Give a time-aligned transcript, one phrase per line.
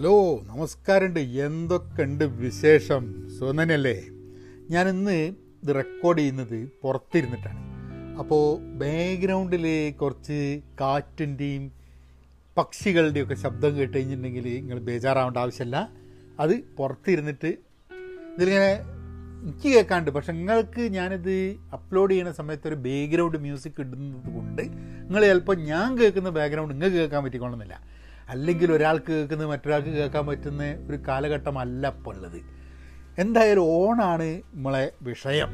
[0.00, 1.20] Hello നമസ്കാരമുണ്ട്.
[1.20, 3.28] എന്തൊക്കെയുണ്ട് വിശേഷം?
[3.38, 4.02] സുനനല്ലേ
[4.70, 5.16] ഞാനിന്ന്
[5.62, 7.58] ഇത് റെക്കോർഡ് ചെയ്യുന്നത് പുറത്തിരുന്നിട്ടാണ്.
[8.18, 11.72] അപ്പോൾ ബാക്ക്ഗ്രൗണ്ടിൽ കുറച്ച് കാറ്റിന്റെയും
[12.56, 15.88] പക്ഷികളുടെയും ഒക്കെ ശബ്ദം കേട്ട് കഴിഞ്ഞിട്ടുണ്ടെങ്കിൽ നിങ്ങൾ ബേജാറാവേണ്ട ആവശ്യമില്ല.
[16.40, 17.46] അത് പുറത്തിരുന്നിട്ട്
[18.36, 18.72] ഇതിലിങ്ങനെ
[19.42, 25.56] എനിക്ക് കേൾക്കാണ്ട് പക്ഷെ നിങ്ങൾക്ക് ഞാനിത് അപ്ലോഡ് ചെയ്യുന്ന സമയത്ത് ഒരു ബാക്ക്ഗ്രൗണ്ട് മ്യൂസിക് ഇടുന്നത് കൊണ്ട് നിങ്ങൾ ചിലപ്പോൾ
[25.56, 27.99] ഞാൻ കേൾക്കുന്ന ബാക്ക്ഗ്രൗണ്ട് നിങ്ങൾക്ക് കേൾക്കാൻ പറ്റിക്കൊള്ളുന്നില്ല
[28.30, 32.42] അല്ലെങ്കിൽ ഒരാൾക്ക് കേൾക്കുന്നത് മറ്റൊരാൾക്ക് കേൾക്കാൻ പറ്റുന്ന ഒരു കാലഘട്ടമല്ല ഇപ്പോൾ ഉള്ളത്.
[33.18, 35.48] എന്തായാലും ഓണാണ് നമ്മളെ വിഷയം.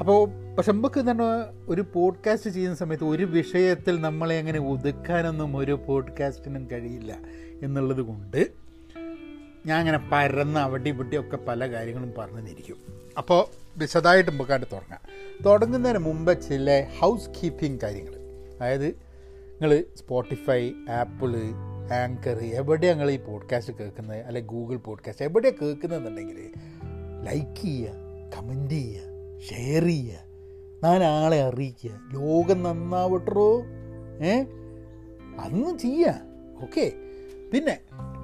[0.00, 1.24] അപ്പോൾ പക്ഷെ നമുക്ക് തന്നെ
[1.68, 7.16] ഒരു പോഡ്കാസ്റ്റ് ചെയ്യുന്ന സമയത്ത് ഒരു വിഷയത്തിൽ നമ്മളെ അങ്ങനെ ഒതുക്കാനൊന്നും ഒരു പോഡ്കാസ്റ്റിനും കഴിയില്ല
[7.62, 8.48] എന്നുള്ളത് കൊണ്ട്
[9.66, 12.76] ഞാൻ അങ്ങനെ പരന്ന് അവിടെ ഇവിടെയൊക്കെ പല കാര്യങ്ങളും പറഞ്ഞു തന്നിരിക്കും
[13.18, 15.00] അപ്പോൾ വിശദമായിട്ട് നമുക്കായിട്ട് തുടങ്ങാം.
[15.46, 18.12] തുടങ്ങുന്നതിന് മുമ്പ് ചില ഹൗസ് കീപ്പിംഗ് കാര്യങ്ങൾ.
[18.56, 21.36] അതായത് നിങ്ങൾ സ്പോട്ടിഫൈ ആപ്പിൾ
[21.92, 26.52] ആങ്കർ എവിടെയാണ് നിങ്ങൾ ഈ പോഡ്കാസ്റ്റ് കേൾക്കുന്നത് അല്ലെങ്കിൽ ഗൂഗിൾ പോഡ്കാസ്റ്റ് എവിടെയാണ് കേൾക്കുന്നതെന്നുണ്ടെങ്കിൽ
[27.22, 27.90] ലൈക്ക് ചെയ്യുക
[28.36, 29.00] കമന്റ് ചെയ്യുക
[29.40, 30.18] ഷെയർ ചെയ്യുക
[30.84, 31.90] നാലാളെ അറിയിക്കുക.
[31.90, 33.62] ലോകം നന്നാവട്ടോ
[34.22, 34.42] ഏ?
[35.40, 36.20] അതൊന്നും ചെയ്യുക
[36.62, 36.92] ഓക്കെ
[37.52, 37.80] പിന്നെ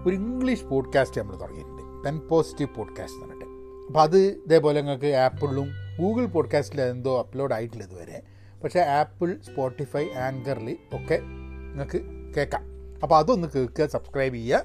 [0.06, 2.04] ഒരു ഇംഗ്ലീഷ് പോഡ്കാസ്റ്റ് നമ്മൾ തുടങ്ങിയിട്ടുണ്ട്.
[2.04, 3.46] പെൻ പോസിറ്റീവ് പോഡ്കാസ്റ്റ് എന്ന് പറഞ്ഞിട്ട്.
[3.86, 8.22] അപ്പോൾ അത് ഇതേപോലെ നിങ്ങൾക്ക് ആപ്പിളിലും ഗൂഗിൾ പോഡ്കാസ്റ്റിൽ എന്തോ അപ്ലോഡ് ആയിട്ടില്ല ഇതുവരെ.
[8.64, 12.02] പക്ഷേ ആപ്പിൾ സ്പോട്ടിഫൈ ആങ്കറിൽ ഒക്കെ നിങ്ങൾക്ക്
[12.36, 12.75] കേൾക്കാം.
[13.02, 14.64] അപ്പോൾ അതൊന്ന് കേൾക്കുക സബ്സ്ക്രൈബ് ചെയ്യുക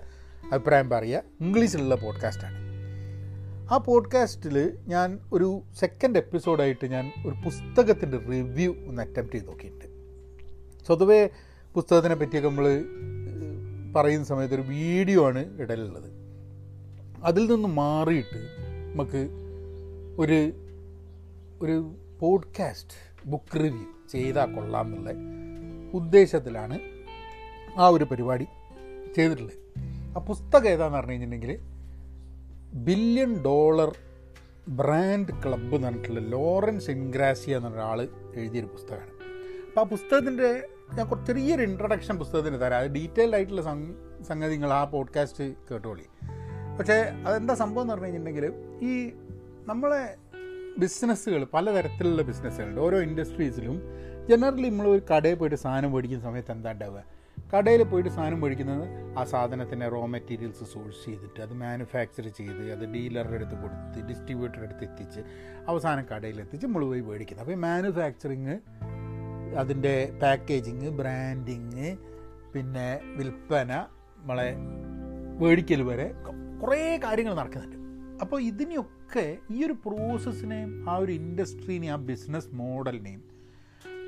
[0.52, 1.24] അഭിപ്രായം പറയുക.
[1.42, 2.72] ഇംഗ്ലീഷിലുള്ള പോഡ്കാസ്റ്റാണ്
[3.72, 9.86] ആ പോഡ്കാസ്റ്റിൽ ഞാൻ ഒരു സെക്കൻഡ് എപ്പിസോഡായിട്ട് ഞാൻ ഒരു പുസ്തകത്തിന്റെ റിവ്യൂ ഒന്ന് അറ്റംപ്റ്റ് ചെയ്ത് നോക്കിയിട്ടുണ്ട്.
[10.86, 11.30] സ്വതവേ
[11.74, 12.86] പുസ്തകത്തിനെ പറ്റിയൊക്കെ നമ്മൾ
[13.96, 16.10] പറയുന്ന സമയത്ത് ഒരു വീഡിയോ ആണ് ഇടലുള്ളത്
[17.24, 18.40] അതിൽ നിന്ന് മാറിയിട്ട്
[18.94, 19.30] നമുക്ക്
[20.22, 20.54] ഒരു
[21.62, 25.10] ഒരു പോഡ്കാസ്റ്റ് ബുക്ക് റിവ്യൂ ചെയ്താൽ കൊള്ളാം എന്നുള്ള
[25.94, 26.80] ഉദ്ദേശത്തിലാണ്
[27.78, 28.48] ആ ഒരു പരിപാടി
[29.16, 29.54] ചെയ്തിട്ടുള്ളത്.
[30.18, 31.60] ആ പുസ്തകം ഏതാണെന്ന് പറഞ്ഞു കഴിഞ്ഞിട്ടുണ്ടെങ്കിൽ
[32.74, 33.96] ബില്യൺ ഡോളർ
[34.70, 39.10] ബ്രാൻഡ് ക്ലബ്ബ് എന്ന് പറഞ്ഞിട്ടുള്ള ലോറൻസ് ഇൻഗ്രാസിയ എന്ന ഒരാൾ എഴുതിയൊരു പുസ്തകമാണ്.
[39.68, 42.80] അപ്പോൾ ആ പുസ്തകത്തിന്റെ ഞാൻ കുറച്ച് ചെറിയൊരു ഇൻട്രഡക്ഷൻ പുസ്തകത്തിന് തരാം.
[42.80, 43.62] അത് ഡീറ്റെയിൽഡ് ആയിട്ടുള്ള
[44.24, 46.04] സംഗതി നിങ്ങൾ ആ പോഡ്കാസ്റ്റ് കേട്ടോളി.
[46.80, 46.94] പക്ഷേ
[47.26, 48.54] അതെന്താ സംഭവം എന്ന് പറഞ്ഞു കഴിഞ്ഞിട്ടുണ്ടെങ്കിൽ
[48.86, 49.12] ഈ
[49.66, 50.16] നമ്മളെ
[50.78, 53.82] ബിസിനസ്സുകൾ പലതരത്തിലുള്ള ബിസിനസ്സുകളുണ്ട് ഓരോ ഇൻഡസ്ട്രീസിലും
[54.30, 57.21] ജനറലി നമ്മൾ ഒരു കടയിൽ പോയിട്ട് സാധനം മേടിക്കുന്ന സമയത്ത് എന്താ ഉണ്ടാവുക?
[57.54, 58.84] കടയിൽ പോയിട്ട് സാധനം മേടിക്കുന്നത്
[59.20, 64.84] ആ സാധനത്തിന്റെ റോ മെറ്റീരിയൽസ് സോഴ്സ് ചെയ്തിട്ട് അത് മാനുഫാക്ചർ ചെയ്ത് അത് ഡീലറുടെ അടുത്ത് കൊടുത്ത് ഡിസ്ട്രിബ്യൂട്ടറുടെ അടുത്ത്
[64.84, 65.22] എത്തിച്ച്
[65.68, 67.44] അവസാനം കടയിലെത്തിച്ച് നമ്മൾ പോയി മേടിക്കുന്നത്.
[67.46, 68.56] അപ്പോൾ ഈ മാനുഫാക്ചറിങ്
[69.58, 71.90] അതിന്റെ പാക്കേജിങ് ബ്രാൻഡിങ്
[72.54, 73.72] പിന്നെ വിൽപ്പന
[74.18, 74.50] നമ്മളെ
[75.42, 76.08] മേടിക്കൽ വരെ
[76.62, 77.78] കുറേ കാര്യങ്ങൾ നടക്കുന്നുണ്ട്.
[78.22, 83.22] അപ്പോൾ ഇതിനെയൊക്കെ ഈ ഒരു പ്രോസസ്സിനെയും ആ ഒരു ഇൻഡസ്ട്രീനെയും ആ ബിസിനസ് മോഡലിനെയും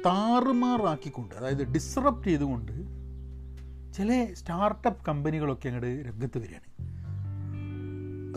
[0.06, 3.03] താറുമാറാക്കിക്കൊണ്ട് അതായത് ഡിസ്റപ്റ്റ് ചെയ്തുകൊണ്ട്
[3.94, 6.74] ചില സ്റ്റാർട്ടപ്പ് കമ്പനികളൊക്കെ അങ്ങോട്ട് രംഗത്ത് വരികയാണ്.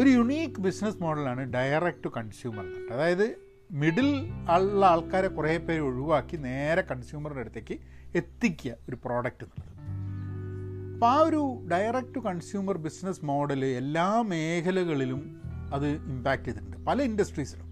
[0.00, 3.38] ഒരു യുണീക്ക് ബിസിനസ് മോഡലാണ് ഡയറക്റ്റ് ടു കൺസ്യൂമർ എന്നിട്ട് അതായത്
[3.72, 7.78] മിഡിൽ ഉള്ള ആൾക്കാരെ കുറേ പേര് ഒഴിവാക്കി നേരെ കൺസ്യൂമറുടെ അടുത്തേക്ക്
[8.14, 9.76] എത്തിക്കുക ഒരു പ്രോഡക്റ്റ് എന്നുള്ളത്.
[10.94, 15.42] അപ്പോൾ ആ ഒരു direct to consumer business model എല്ലാ മേഖലകളിലും
[15.74, 16.76] അത് ഇമ്പാക്റ്റ് ചെയ്തിട്ടുണ്ട്.
[16.76, 17.66] പല ഇൻഡസ്ട്രീസിലും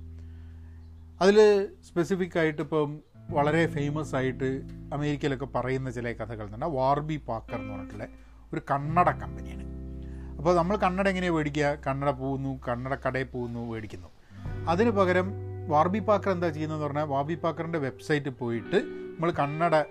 [1.21, 4.63] അതിൽ സ്പെസിഫിക് ആയിട്ട് ഇപ്പം വളരെ ഫേമസ് ആയിട്ട്
[4.93, 8.07] അമേരിക്കയിലൊക്കെ പറയുന്ന ചില കഥകൾ എന്ന് പറഞ്ഞാൽ വാർബി പാക്കർ എന്ന് പറഞ്ഞിട്ടുള്ള
[8.53, 9.65] ഒരു കണ്ണട കമ്പനിയാണ്.
[10.39, 11.79] അപ്പോൾ നമ്മൾ കണ്ണട എങ്ങനെയാണ് മേടിക്കുക?
[11.87, 14.09] കണ്ണട പോകുന്നു കണ്ണട കടയിൽ പോകുന്നു മേടിക്കുന്നു.
[14.69, 15.33] അതിന് പകരം
[15.69, 19.85] വാർബി പാക്കർ എന്താ ചെയ്യുന്നതെന്ന് പറഞ്ഞാൽ വാർബി പാക്കറിന്റെ വെബ്സൈറ്റിൽ പോയിട്ട് നമ്മൾ കണ്ണട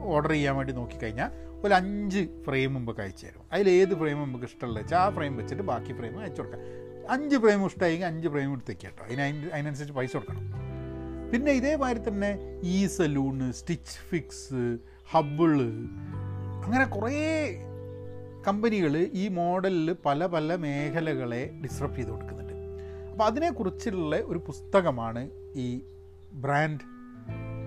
[0.00, 1.30] ഓർഡർ ചെയ്യാൻ വേണ്ടി നോക്കിക്കഴിഞ്ഞാൽ
[1.64, 3.42] ഒരു അഞ്ച് ഫ്രെയിം മുമ്പ് അയച്ചു തരും.
[3.52, 6.60] അതിൽ ഏത് ഫ്രെയിം നമുക്ക് ഇഷ്ടമുള്ളത് വെച്ചാൽ ആ ഫ്രെയിം വെച്ചിട്ട് ബാക്കി ഫ്രെയിം അയച്ചു കൊടുക്കാം.
[7.10, 9.04] അഞ്ച് ഫ്രെയിം ഇഷ്ടമായെങ്കിൽ അഞ്ച് ഫ്രെയിം എടുത്തേക്ക് കേട്ടോ.
[9.04, 9.20] അതിന്
[9.52, 10.67] അതിനനുസരിച്ച് പൈസ കൊടുക്കണം.
[11.32, 14.78] പിന്നെ ഇതേമാതിരി തന്നെ ഈ സലൂണ് സ്റ്റിച്ച് ഫിക്സ്
[15.10, 15.52] ഹബിൾ
[16.64, 17.18] അങ്ങനെ കുറേ
[18.48, 22.54] കമ്പനികൾ ഈ മോഡലിൽ പല പല മേഖലകളെ ഡിസ്റപ്റ്റ് ചെയ്ത് കൊടുക്കുന്നുണ്ട്.
[23.10, 25.82] അപ്പോൾ അതിനെക്കുറിച്ചുള്ള ഒരു പുസ്തകമാണ് ഈ
[26.32, 26.80] brand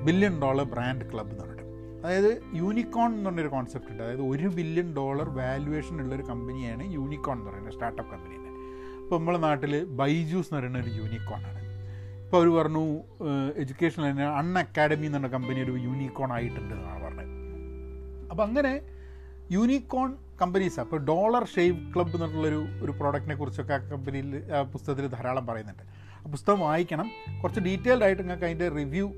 [0.06, 1.68] billion dollar brand club എന്ന് പറഞ്ഞിട്ട്.
[2.06, 4.04] അതായത് യൂണിക്കോൺ എന്ന് പറഞ്ഞൊരു കോൺസെപ്റ്റ് ഉണ്ട്.
[4.04, 8.50] അതായത് ഒരു ബില്യൺ ഡോളർ വാല്യുവേഷൻ ഉള്ളൊരു കമ്പനിയാണ് യൂണിക്കോൺ എന്ന് പറയുന്നത് സ്റ്റാർട്ടപ്പ് കമ്പനിയുടെ
[9.04, 11.61] അപ്പോൾ നമ്മുടെ നാട്ടിൽ ബൈജൂസ് എന്ന് പറയുന്ന ഒരു യൂണിക്കോൺ ആണ്.
[12.32, 12.84] ഇപ്പോൾ അവർ പറഞ്ഞു
[13.56, 17.26] എഡ്യൂക്കേഷൻ തന്നെ അൺ അക്കാഡമി എന്ന് കമ്പനി ഒരു യൂണിക്കോൺ ആയിട്ടുണ്ട് എന്നാണ് പറഞ്ഞത്.
[18.30, 18.82] അപ്പോൾ അങ്ങനെ
[19.52, 25.48] യൂണിക്കോൺ കമ്പനീസ് അപ്പോൾ ഡോളർ ഷേവ് ക്ലബ്ബ് എന്നുള്ളൊരു ഒരു പ്രോഡക്റ്റിനെ കുറിച്ചൊക്കെ ആ കമ്പനിയിൽ ആ പുസ്തകത്തിൽ ധാരാളം
[25.48, 25.84] പറയുന്നുണ്ട്.
[26.28, 27.12] ആ പുസ്തകം വായിക്കണം.
[27.44, 29.12] കുറച്ച് ഡീറ്റെയിൽഡ് ആയിട്ട് നിങ്ങൾക്ക് അതിന്റെ റിവ്യൂ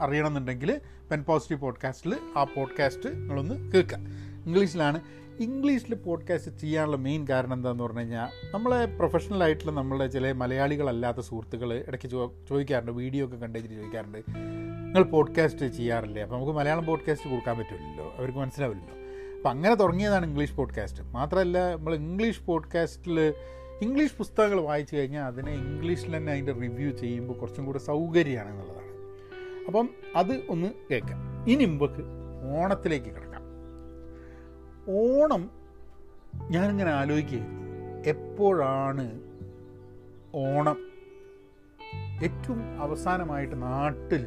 [0.00, 0.80] അറിയണമെന്നുണ്ടെങ്കിൽ
[1.10, 3.98] പെൻ പോസിറ്റീവ് പോഡ്കാസ്റ്റിൽ ആ പോഡ്കാസ്റ്റ് നിങ്ങളൊന്ന് കേൾക്കുക.
[4.46, 5.00] ഇംഗ്ലീഷിലാണ്
[5.40, 11.84] ഇംഗ്ലീഷിൽ പോഡ്കാസ്റ്റ് ചെയ്യാനുള്ള മെയിൻ കാരണം എന്താണെന്ന് പറഞ്ഞു കഴിഞ്ഞാൽ നമ്മളെ പ്രൊഫഷണൽ ആയിട്ടുള്ള നമ്മളെ ചില മലയാളികളല്ലാത്ത സുഹൃത്തുക്കൾ
[11.88, 12.10] ഇടയ്ക്ക്
[12.48, 16.22] ചോദിക്കാറുണ്ട് വീഡിയോ ഒക്കെ കണ്ടു ചോദിക്കാറുണ്ട് നിങ്ങൾ പോഡ്കാസ്റ്റ് ചെയ്യാറില്ലേ?
[16.22, 18.96] അപ്പോൾ നമുക്ക് മലയാളം പോഡ്കാസ്റ്റ് കൊടുക്കാൻ പറ്റില്ലല്ലോ അവർക്ക് മനസ്സിലാവില്ലല്ലോ.
[19.36, 23.34] അപ്പം അങ്ങനെ തുടങ്ങിയതാണ് ഇംഗ്ലീഷ് പോഡ്കാസ്റ്റ് മാത്രമല്ല നമ്മൾ ഇംഗ്ലീഷ് പോഡ്കാസ്റ്റിൽ
[23.82, 28.82] ഇംഗ്ലീഷ് പുസ്തകങ്ങൾ വായിച്ചു കഴിഞ്ഞാൽ അതിനെ ഇംഗ്ലീഷിൽ തന്നെ അതിന്റെ റിവ്യൂ ചെയ്യുമ്പോൾ കുറച്ചും കൂടെ സൗകര്യമാണ് എന്നുള്ളതാണ്.
[29.66, 31.50] അപ്പം അത് ഒന്ന് കേൾക്കാം.
[31.50, 32.04] ഇനി മുമ്പക്ക്
[32.58, 33.21] ഓണത്തിലേക്ക് കിടക്കാം.
[34.92, 35.50] ഓണം
[36.50, 37.62] ഞാനിങ്ങനെ ആലോചിക്കുകയായിരുന്നു
[38.06, 39.20] എപ്പോഴാണ്
[40.34, 40.78] ഓണം?
[42.24, 44.24] ഏറ്റവും അവസാനമായിട്ട് നാട്ടിൽ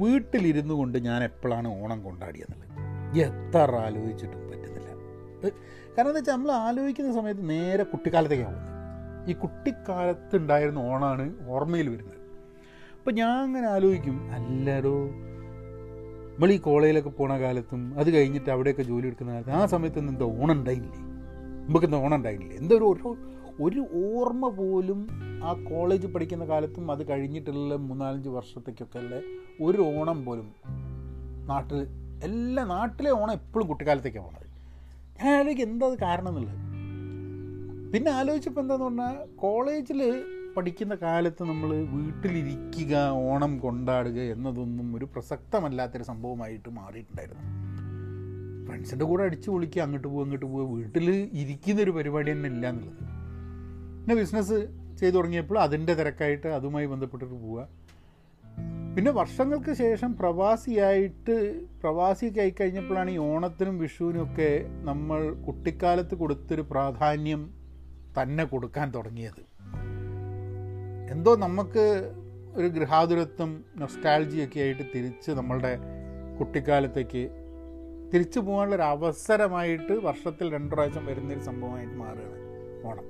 [0.00, 2.72] വീട്ടിലിരുന്നു കൊണ്ട് ഞാൻ എപ്പോഴാണ് ഓണം കൊണ്ടാടിയെന്നുള്ളത്?
[3.18, 4.88] എത്ര ആലോചിച്ചിട്ടും പറ്റുന്നില്ല.
[5.96, 9.30] കാരണം എന്താ വെച്ചാൽ നമ്മൾ ആലോചിക്കുന്ന സമയത്ത് നേരെ കുട്ടിക്കാലത്തേക്കാണ് പോകുന്നത്.
[9.30, 12.20] ഈ കുട്ടിക്കാലത്ത് ഉണ്ടായിരുന്ന ഓണാണ് ഓർമ്മയിൽ വരുന്നത്.
[12.98, 14.96] അപ്പം ഞാൻ അങ്ങനെ ആലോചിക്കും അല്ലടോ
[16.32, 20.52] നമ്മൾ ഈ കോളേജിലൊക്കെ പോണ കാലത്തും അത് കഴിഞ്ഞിട്ട് അവിടെയൊക്കെ ജോലി എടുക്കുന്ന കാലത്ത് ആ സമയത്തൊന്നും എന്തോ ഓണം
[20.52, 20.92] ഉണ്ടായില്ലേ?
[21.66, 22.56] നമുക്ക് എന്തോ ഓണം ഉണ്ടായില്ലേ?
[22.56, 23.16] എന്താ ഒരു
[23.60, 25.00] ഒരു ഓർമ്മ പോലും
[25.44, 29.18] ആ കോളേജ് പഠിക്കുന്ന കാലത്തും അത് കഴിഞ്ഞിട്ടുള്ള മൂന്നാലഞ്ച് വർഷത്തേക്കൊക്കെ അല്ലെ
[29.60, 30.48] ഒരു ഓണം പോലും
[31.46, 31.78] നാട്ടിൽ
[32.22, 34.48] എല്ലാ നാട്ടിലെ ഓണം എപ്പോഴും കുട്ടിക്കാലത്തേക്കാണ് പോണത്
[35.18, 36.58] ഞാൻ ആലോചിക്കും എന്താ കാരണം എന്നുള്ളത്.
[37.92, 40.00] പിന്നെ ആലോചിച്ചപ്പോൾ എന്താന്ന് പറഞ്ഞാൽ കോളേജിൽ
[40.56, 47.62] പഠിക്കുന്ന കാലത്ത് നമ്മൾ വീട്ടിലിരിക്കുക ഓണം കൊണ്ടാടുക എന്നതൊന്നും ഒരു പ്രസക്തമല്ലാത്തൊരു സംഭവമായിട്ട് മാറിയിട്ടുണ്ടായിരുന്നു.
[48.66, 52.98] ഫ്രണ്ട്സിന്റെ കൂടെ അടിച്ചു പൊളിക്കുക അങ്ങോട്ട് പോകുക അങ്ങോട്ട് പോവുക വീട്ടിൽ ഇരിക്കുന്നൊരു പരിപാടി തന്നെ ഇല്ല എന്നുള്ളത്.
[54.00, 54.68] പിന്നെ ബിസിനസ്
[55.00, 57.68] ചെയ്തു തുടങ്ങിയപ്പോൾ അതിന്റെ തിരക്കായിട്ട് അതുമായി ബന്ധപ്പെട്ടിട്ട് പോവുക.
[58.96, 67.54] പിന്നെ വർഷങ്ങൾക്ക് ശേഷം പ്രവാസിയായിട്ട് പ്രവാസിയൊക്കെ ആയി കഴിഞ്ഞപ്പോഴാണ് ഈ ഓണത്തിനും വിഷുവിനും ഒക്കെ നമ്മൾ കുട്ടിക്കാലത്ത് കൊടുത്തൊരു പ്രാധാന്യം
[68.22, 69.51] തന്നെ കൊടുക്കാൻ തുടങ്ങിയത്.
[71.12, 72.12] എന്തോ നമുക്ക്
[72.54, 75.78] ഒരു ഗൃഹാതുരത്വം നൊസ്റ്റാൾജിയൊക്കെ ആയിട്ട് തിരിച്ച് നമ്മളുടെ
[76.38, 77.30] കുട്ടിക്കാലത്തേക്ക്
[78.14, 83.04] തിരിച്ചു പോകാനുള്ള ഒരു അവസരമായിട്ട് വർഷത്തിൽ രണ്ടു പ്രാവശ്യം വരുന്നൊരു സംഭവമായിട്ട് മാറുകയാണ് ഓണം.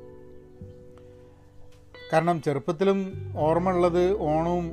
[2.13, 4.73] കാരണം ചെറുപ്പത്തിലും ഓർമ്മ ഉള്ളത് ഓണവും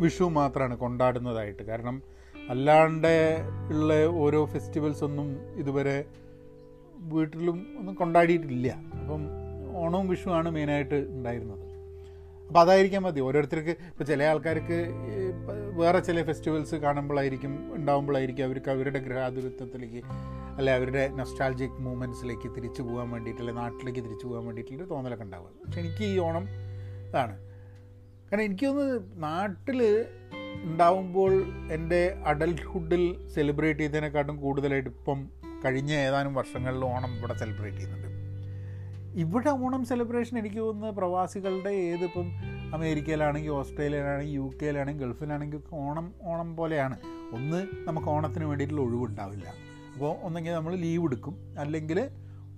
[0.00, 1.62] വിഷുവും മാത്രമാണ് കൊണ്ടാടുന്നതായിട്ട്.
[1.62, 2.02] കാരണം
[2.48, 3.38] അല്ലാണ്ട്
[3.70, 6.04] ഉള്ള ഓരോ ഫെസ്റ്റിവൽസ് ഒന്നും ഇതുവരെ
[6.96, 8.72] വീട്ടിലും ഒന്നും കൊണ്ടാടിയിട്ടില്ല.
[9.00, 9.26] അപ്പം
[9.76, 11.69] ഓണവും വിഷുവാണ് മെയിനായിട്ട് ഉണ്ടായിരുന്നത്.
[12.50, 13.20] അപ്പോൾ അതായിരിക്കാൻ മതി.
[13.20, 14.76] ഓരോരുത്തർക്ക് ഇപ്പോൾ ചില ആൾക്കാർക്ക്
[15.74, 20.00] വേറെ ചില ഫെസ്റ്റിവൽസ് കാണുമ്പോഴായിരിക്കും ഉണ്ടാകുമ്പോഴായിരിക്കും അവർക്ക് അവരുടെ ഗൃഹാതുരത്വത്തിലേക്ക്
[20.58, 25.50] അല്ലെ അവരുടെ നൊസ്റ്റാൾജിക് മൂമെന്റ്സിലേക്ക് തിരിച്ചു പോകാൻ വേണ്ടിയിട്ട് നാട്ടിലേക്ക് തിരിച്ചു പോകാൻ വേണ്ടിയിട്ടുള്ള തോന്നലൊക്കെ ഉണ്ടാവുക.
[25.66, 26.44] പക്ഷെ എനിക്ക് ഈ ഓണം
[27.08, 27.36] ഇതാണ്.
[28.30, 28.88] കാരണം എനിക്കൊന്ന്
[29.22, 29.80] നാട്ടിൽ
[30.64, 31.32] ഉണ്ടാവുമ്പോൾ
[31.72, 33.04] എന്റെ അഡൽട്ട്ഹുഡിൽ
[33.34, 35.20] സെലിബ്രേറ്റ് ചെയ്തതിനെക്കാട്ടും കൂടുതലായിട്ട് ഇപ്പം
[35.64, 38.09] കഴിഞ്ഞ ഏതാനും വർഷങ്ങളിൽ ഓണം ഇവിടെ സെലിബ്രേറ്റ് ചെയ്യുന്നുണ്ട്.
[39.14, 42.30] ഇവിടെ ഓണം സെലിബ്രേഷൻ എനിക്ക് തോന്നുന്നത് പ്രവാസികളുടെ ഏതിപ്പം
[42.74, 46.98] അമേരിക്കയിലാണെങ്കിൽ ഓസ്ട്രേലിയയിലാണെങ്കിൽ യു കെയിലാണെങ്കിൽ ഗൾഫിലാണെങ്കിൽ ഓണം ഓണം പോലെയാണ്.
[47.32, 49.48] ഒന്ന് നമുക്ക് ഓണത്തിന് വേണ്ടിയിട്ടുള്ള ഒഴിവുണ്ടാവില്ല.
[49.92, 51.36] അപ്പോൾ ഒന്നെങ്കിൽ നമ്മൾ ലീവ് എടുക്കും.
[51.58, 52.10] അല്ലെങ്കിൽ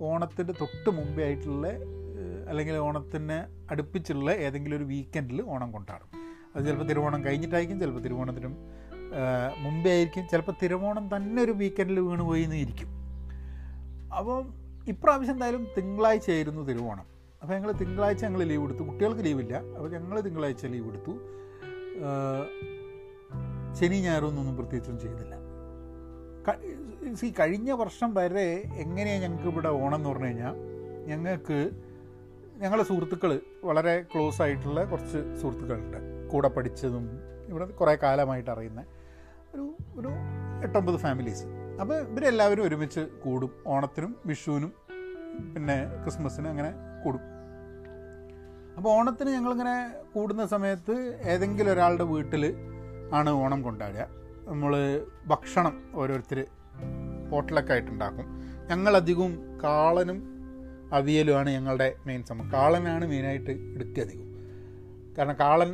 [0.02, 1.69] ഓണത്തിന്റെ തൊട്ട് മുമ്പേ ആയിട്ടുള്ള
[2.49, 6.08] അല്ലെങ്കിൽ ഓണത്തിന് അടുപ്പിച്ചുള്ള ഏതെങ്കിലും ഒരു വീക്കെൻഡിൽ ഓണം കൊണ്ടാടും.
[6.56, 8.56] അത് ചിലപ്പോൾ തിരുവോണം കഴിഞ്ഞിട്ടായിരിക്കും ചിലപ്പോൾ തിരുവോണത്തിനും
[9.58, 10.28] മുമ്പേ ആയിരിക്കും.
[10.28, 12.88] ചിലപ്പോൾ തിരുവോണം തന്നെ ഒരു വീക്കെൻഡിൽ വീണ് പോയി എന്നിരിക്കും
[14.16, 17.06] അപ്പോൾ ഇപ്രാവശ്യം എന്തായാലും തിങ്കളാഴ്ച ആയിരുന്നു തിരുവോണം.
[17.43, 18.82] അപ്പോൾ ഞങ്ങൾ തിങ്കളാഴ്ച ഞങ്ങൾ ലീവ് എടുത്തു.
[18.82, 21.19] കുട്ടികൾക്ക് ലീവില്ല അപ്പോൾ ഞങ്ങൾ തിങ്കളാഴ്ച ലീവ് എടുത്തു.
[23.75, 25.43] ശനി ഞായറൊന്നും പ്രത്യേകിച്ചൊന്നും ചെയ്തില്ല.
[27.14, 30.55] സി കഴിഞ്ഞ വർഷം വരെ എങ്ങനെയാണ് ഞങ്ങൾക്ക് ഇവിടെ ഓണം എന്ന് പറഞ്ഞു കഴിഞ്ഞാൽ
[31.06, 31.70] ഞങ്ങൾക്ക്
[32.56, 36.28] ഞങ്ങളുടെ സുഹൃത്തുക്കൾ വളരെ ക്ലോസ് ആയിട്ടുള്ള കുറച്ച് സുഹൃത്തുക്കളുണ്ട്.
[36.28, 38.85] കൂടെ പഠിച്ചതും ഇവിടെ കുറേ കാലമായിട്ട് അറിയുന്ന
[39.54, 40.09] ഒരു ഒരു
[40.62, 41.45] എട്ടൊമ്പത് ഫാമിലീസ്
[41.80, 43.50] അപ്പോൾ ഇവരെല്ലാവരും ഒരുമിച്ച് കൂടും.
[43.66, 44.73] ഓണത്തിനും വിഷുവിനും
[45.54, 46.70] പിന്നെ ക്രിസ്മസിന് അങ്ങനെ
[47.04, 47.22] കൂടും.
[48.76, 49.76] അപ്പോൾ ഓണത്തിന് ഞങ്ങളിങ്ങനെ
[50.14, 52.44] കൂടുന്ന സമയത്ത് ഏതെങ്കിലും ഒരാളുടെ വീട്ടിൽ
[53.14, 54.06] ആണ് ഓണം കൊണ്ടാടുക.
[54.50, 54.72] നമ്മൾ
[55.26, 56.46] ഭക്ഷണം ഓരോരുത്തർ
[57.30, 58.26] ഹോട്ടലൊക്കെ ആയിട്ടുണ്ടാക്കും
[58.70, 60.18] ഞങ്ങളധികവും കാളനും
[60.92, 64.28] അവിയലുമാണ് ഞങ്ങളുടെ മെയിൻ സംഭവം കാളനാണ് മെയിനായിട്ട് എടുക്കുക അധികം.
[65.18, 65.70] കാരണം കാളൻ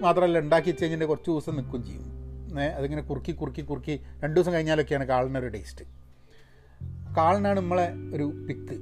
[0.00, 2.10] മാത്രമല്ല ഉണ്ടാക്കി വെച്ച് കഴിഞ്ഞാൽ കുറച്ച് ദിവസം നിൽക്കുകയും ചെയ്യും.
[2.76, 5.84] അതിങ്ങനെ കുറുക്കി കുറുക്കി കുറുക്കി രണ്ട് ദിവസം കഴിഞ്ഞാലൊക്കെയാണ് കാളനൊരു ടേസ്റ്റ്
[7.16, 8.76] കാളിനാണ് നമ്മളെ ഒരു പിക്ക്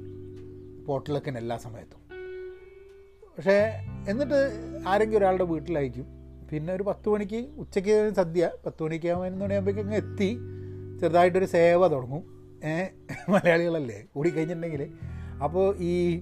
[0.85, 1.99] പോട്ടിലൊക്കെ എല്ലാ സമയത്തും.
[3.37, 3.73] പക്ഷേ
[4.09, 4.39] എന്നിട്ട്
[4.87, 6.05] ആരെങ്കിലും ഒരാളുടെ വീട്ടിലായിരിക്കും.
[6.51, 10.37] പിന്നെ ഒരു പത്ത് മണിക്ക് ഉച്ചയ്ക്ക് സദ്യ പത്ത് മണിക്ക് പതിനൊന്ന് മണിയാകുമ്പോഴേക്കും എത്തി.
[10.99, 12.23] ചെറുതായിട്ടൊരു സേവ തുടങ്ങും.
[13.29, 14.03] മലയാളികളല്ലേ?
[14.15, 14.91] കൂടി കഴിഞ്ഞിട്ടുണ്ടെങ്കിൽ
[15.43, 16.21] അപ്പോൾ ഈ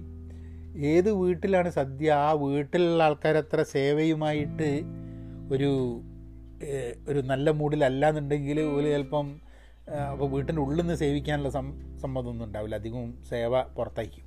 [0.76, 2.12] ഏത് വീട്ടിലാണ് സദ്യ?
[2.12, 4.82] ആ വീട്ടിലുള്ള ആൾക്കാർ അത്ര സേവയുമായിട്ട്
[5.52, 5.70] ഒരു
[7.08, 9.51] ഒരു നല്ല മൂഡിലല്ല എന്നുണ്ടെങ്കിൽ ഒരു ചിലപ്പം
[10.12, 12.76] അപ്പോൾ വീട്ടിന്റെ ഉള്ളിൽ നിന്ന് സേവിക്കാനുള്ള സം സമ്മതമൊന്നും ഉണ്ടാവില്ല.
[12.76, 14.24] അധികവും സേവ പുറത്തായിരിക്കും.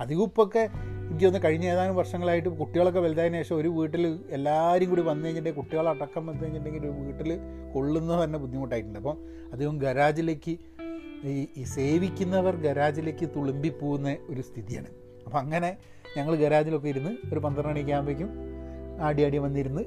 [0.00, 5.24] അധികം ഇപ്പോഴൊക്കെ എനിക്ക് തോന്നുന്നു കഴിഞ്ഞ ഏതാനും വർഷങ്ങളായിട്ട് കുട്ടികളൊക്കെ വലുതായതിനു ശേഷം ഒരു വീട്ടിൽ എല്ലാവരും കൂടി വന്നു
[5.24, 7.40] കഴിഞ്ഞിട്ടുണ്ടെങ്കിൽ കുട്ടികളടക്കം വന്നു കഴിഞ്ഞിട്ടുണ്ടെങ്കിൽ ഒരു വീട്ടിൽ
[7.74, 8.98] കൊള്ളുന്നത് തന്നെ ബുദ്ധിമുട്ടായിട്ടുണ്ട്.
[8.98, 9.18] അപ്പം
[9.52, 10.58] അധികം ഗരാജിലേക്ക്
[11.24, 14.88] ഈ ഈ സേവിക്കുന്നവർ ഗരാജിലേക്ക് തുളുമ്പി പോകുന്ന ഒരു സ്ഥിതിയാണ്.
[15.26, 15.76] അപ്പം അങ്ങനെ
[16.16, 18.30] ഞങ്ങൾ ഗരാജിലൊക്കെ ഇരുന്ന് ഒരു പന്ത്രണ്ട് മണിയൊക്കെ ആകുമ്പോഴേക്കും
[19.00, 19.84] ആടി ആടി വന്നിരുന്ന്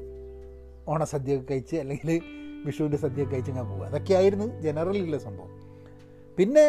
[0.88, 2.22] ഓണസദ്യയൊക്കെ കഴിച്ച് അല്ലെങ്കിൽ
[2.68, 5.54] വിഷുവിന്റെ സദ്യ കഴിച്ച് ഞാൻ പോകുക അതൊക്കെയായിരുന്നു ജനറലിലുള്ള സംഭവം.
[6.38, 6.66] പിന്നെ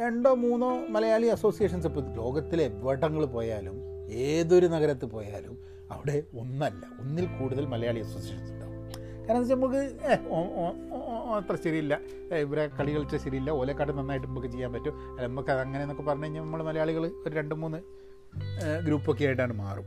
[0.00, 3.76] രണ്ടോ മൂന്നോ മലയാളി അസോസിയേഷൻസ് ഇപ്പോൾ ലോകത്തിലെ എവിടങ്ങൾ പോയാലും
[4.26, 5.54] ഏതൊരു നഗരത്ത് പോയാലും
[5.94, 8.74] അവിടെ ഒന്നല്ല ഒന്നിൽ കൂടുതൽ മലയാളി അസോസിയേഷൻസ് ഉണ്ടാവും.
[9.26, 9.80] കാരണം വെച്ചാൽ നമുക്ക്
[11.38, 11.94] അത്ര ശരിയില്ല.
[12.44, 13.50] ഇവരെ കളി കളിച്ച ശരിയില്ല.
[13.60, 14.94] ഓലക്കാട് നന്നായിട്ട് നമുക്ക് ചെയ്യാൻ പറ്റും.
[15.16, 17.80] അല്ല നമുക്ക് അങ്ങനെ എന്നൊക്കെ പറഞ്ഞു കഴിഞ്ഞാൽ നമ്മൾ മലയാളികൾ ഒരു രണ്ട് മൂന്ന്
[18.86, 19.86] ഗ്രൂപ്പൊക്കെ ആയിട്ടാണ് മാറും.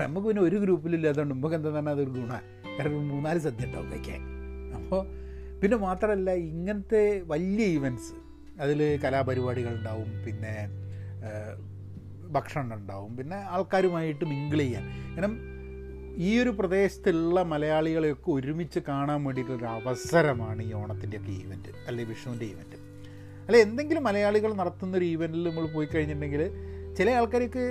[0.00, 4.20] നമുക്ക് പിന്നെ ഒരു ഗ്രൂപ്പിലില്ല അതുകൊണ്ട് നമുക്ക് എന്താ പറഞ്ഞാൽ അതൊരു ഗുണമാണ് കാരണം മൂന്നാൽ സദ്യ ഉണ്ടാവും കഴിക്കാൻ.
[4.92, 5.04] അപ്പോൾ
[5.60, 8.10] പിന്നെ മാത്രമല്ല ഇങ്ങനത്തെ വലിയ ഈവന്റ്സ്
[8.60, 10.52] അതിൽ കലാപരിപാടികൾ ഉണ്ടാവും പിന്നെ
[12.30, 14.84] ഭക്ഷണം ഉണ്ടാവും പിന്നെ ആൾക്കാരുമായിട്ട് മിങ്കിൾ ചെയ്യാൻ.
[15.08, 15.34] കാരണം
[16.16, 22.78] ഈ ഒരു പ്രദേശത്തുള്ള മലയാളികളെയൊക്കെ ഒരുമിച്ച് കാണാൻ വേണ്ടിയിട്ടുള്ളൊരു അവസരമാണ് ഈ ഓണത്തിന്റെയൊക്കെ ഈവന്റ് അല്ലെങ്കിൽ വിഷുവിന്റെ ഈവന്റ്
[23.46, 26.44] അല്ലെ എന്തെങ്കിലും മലയാളികൾ നടത്തുന്ന ഒരു ഈവന്റിൽ നമ്മൾ പോയി കഴിഞ്ഞിട്ടുണ്ടെങ്കിൽ
[26.96, 27.64] ചില ആൾക്കാർക്ക്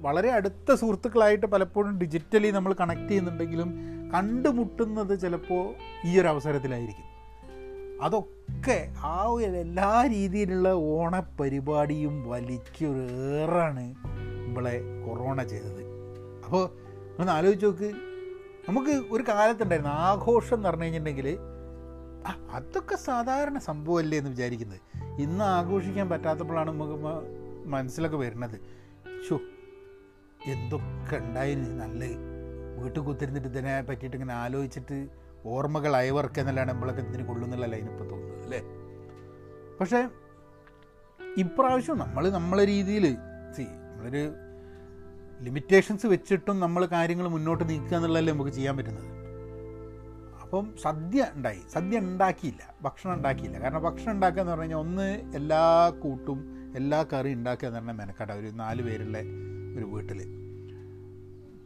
[0.00, 3.68] വളരെ അടുത്ത സുഹൃത്തുക്കളായിട്ട് പലപ്പോഴും ഡിജിറ്റലി നമ്മൾ കണക്ട് ചെയ്യുന്നുണ്ടെങ്കിലും
[4.14, 7.12] കണ്ടുമുട്ടുന്നത് ചിലപ്പോൾ ഈ ഒരു അവസരത്തിലായിരിക്കും.
[8.02, 13.94] അതൊക്കെ ആ ഒരു എല്ലാ രീതിയിലുള്ള ഓണപരിപാടിയും വലിച്ചൊരേറാണ്
[14.46, 15.82] നമ്മളെ കൊറോണ ചെയ്തത്.
[16.44, 16.70] അപ്പോൾ
[17.18, 17.92] ഒന്ന് ആലോചിച്ച് നോക്ക്.
[18.68, 21.38] നമുക്ക് ഒരു കാലത്തുണ്ടായിരുന്നു ആഘോഷം എന്ന് പറഞ്ഞു കഴിഞ്ഞിട്ടുണ്ടെങ്കിൽ
[22.50, 24.80] അതൊക്കെ സാധാരണ സംഭവമല്ലേ എന്ന് വിചാരിക്കുന്നത്.
[25.20, 26.98] ഇന്ന് ആഘോഷിക്കാൻ പറ്റാത്തപ്പോഴാണ് നമുക്ക്
[27.68, 28.60] മനസ്സിലൊക്കെ വരുന്നത്.
[29.28, 29.36] ഷോ
[30.46, 32.04] എന്തൊക്കെ ഉണ്ടായിരുന്നു നല്ല
[32.78, 35.08] വീട്ടിൽ കുത്തിരുന്നിട്ട് ഇതിനെ പറ്റിയിട്ട് ഇങ്ങനെ ആലോചിച്ചിട്ട്
[35.44, 38.62] ഓർമ്മകൾ അയവർക്ക് എന്നല്ലാണ് നമ്മളൊക്കെ ഇതിന് കൊള്ളുന്നുള്ള ലൈനിപ്പോൾ തോന്നുന്നത് അല്ലേ?
[39.80, 40.08] പക്ഷേ
[41.38, 43.16] ഇപ്രാവശ്യം നമ്മൾ നമ്മളെ രീതിയിൽ
[43.56, 44.34] സി നമ്മളൊരു
[45.40, 49.12] ലിമിറ്റേഷൻസ് വെച്ചിട്ടും നമ്മൾ കാര്യങ്ങൾ മുന്നോട്ട് നീക്കുക എന്നുള്ളതല്ലേ നമുക്ക് ചെയ്യാൻ പറ്റുന്നത്.
[50.42, 51.60] അപ്പം സദ്യ ഉണ്ടായി.
[51.72, 52.74] സദ്യ ഉണ്ടാക്കിയില്ല.
[52.82, 53.60] ഭക്ഷണം ഉണ്ടാക്കിയില്ല.
[53.60, 58.32] കാരണം ഭക്ഷണം ഉണ്ടാക്കുക എന്ന് പറഞ്ഞു കഴിഞ്ഞാൽ ഒന്ന് എല്ലാ കൂട്ടും എല്ലാ കറിയും ഉണ്ടാക്കുക എന്ന് പറഞ്ഞാൽ മെനക്കട.
[58.32, 59.18] ഒരു നാല് പേരുള്ള
[59.76, 60.42] ഒരു വീട്ടിൽ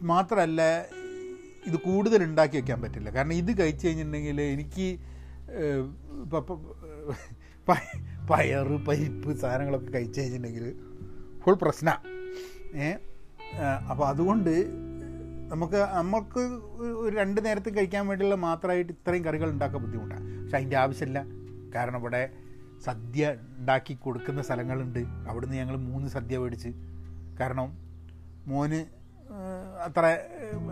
[0.03, 0.63] മാത്രമല്ല
[1.67, 3.11] ഇത് കൂടുതൽ ഉണ്ടാക്കി വെക്കാൻ പറ്റില്ല.
[3.11, 4.89] കാരണം ഇത് കഴിച്ചു കഴിഞ്ഞിട്ടുണ്ടെങ്കിൽ എനിക്ക്
[8.31, 10.67] പയർ പരിപ്പ് സാധനങ്ങളൊക്കെ കഴിച്ചു കഴിഞ്ഞിട്ടുണ്ടെങ്കിൽ
[11.45, 12.03] ഫുൾ പ്രശ്നമാണ്
[12.77, 12.89] ഏ
[13.91, 14.55] അപ്പോൾ അതുകൊണ്ട്
[15.53, 16.41] നമുക്ക് നമുക്ക്
[17.05, 21.25] ഒരു രണ്ട് നേരത്തെ കഴിക്കാൻ വേണ്ടിയുള്ള മാത്രമായിട്ട് ഇത്രയും കറികൾ ഉണ്ടാക്കാൻ ബുദ്ധിമുട്ടാണ് പക്ഷെ അതിന്റെ ആവശ്യമില്ല.
[21.75, 22.31] കാരണം ഇവിടെ
[22.85, 24.99] സദ്യ ഉണ്ടാക്കി കൊടുക്കുന്ന സ്ഥലങ്ങളുണ്ട്.
[25.29, 26.69] അവിടുന്ന് ഞങ്ങൾ മൂന്ന് സദ്യ മേടിച്ച്.
[27.41, 27.79] കാരണം
[28.47, 28.85] മോന്
[29.85, 30.19] അത്ര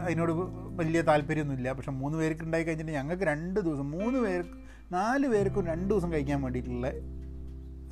[0.00, 0.32] അതിനോട്
[0.76, 1.72] വലിയ താല്പര്യമൊന്നുമില്ല.
[1.72, 4.50] പക്ഷെ മൂന്ന് പേർക്ക് ഉണ്ടായി കഴിഞ്ഞിട്ട് ഞങ്ങൾക്ക് രണ്ട് ദിവസം മൂന്ന് പേർക്ക്
[4.92, 6.90] നാല് പേർക്കും രണ്ട് ദിവസം കഴിക്കാൻ വേണ്ടിയിട്ടുള്ള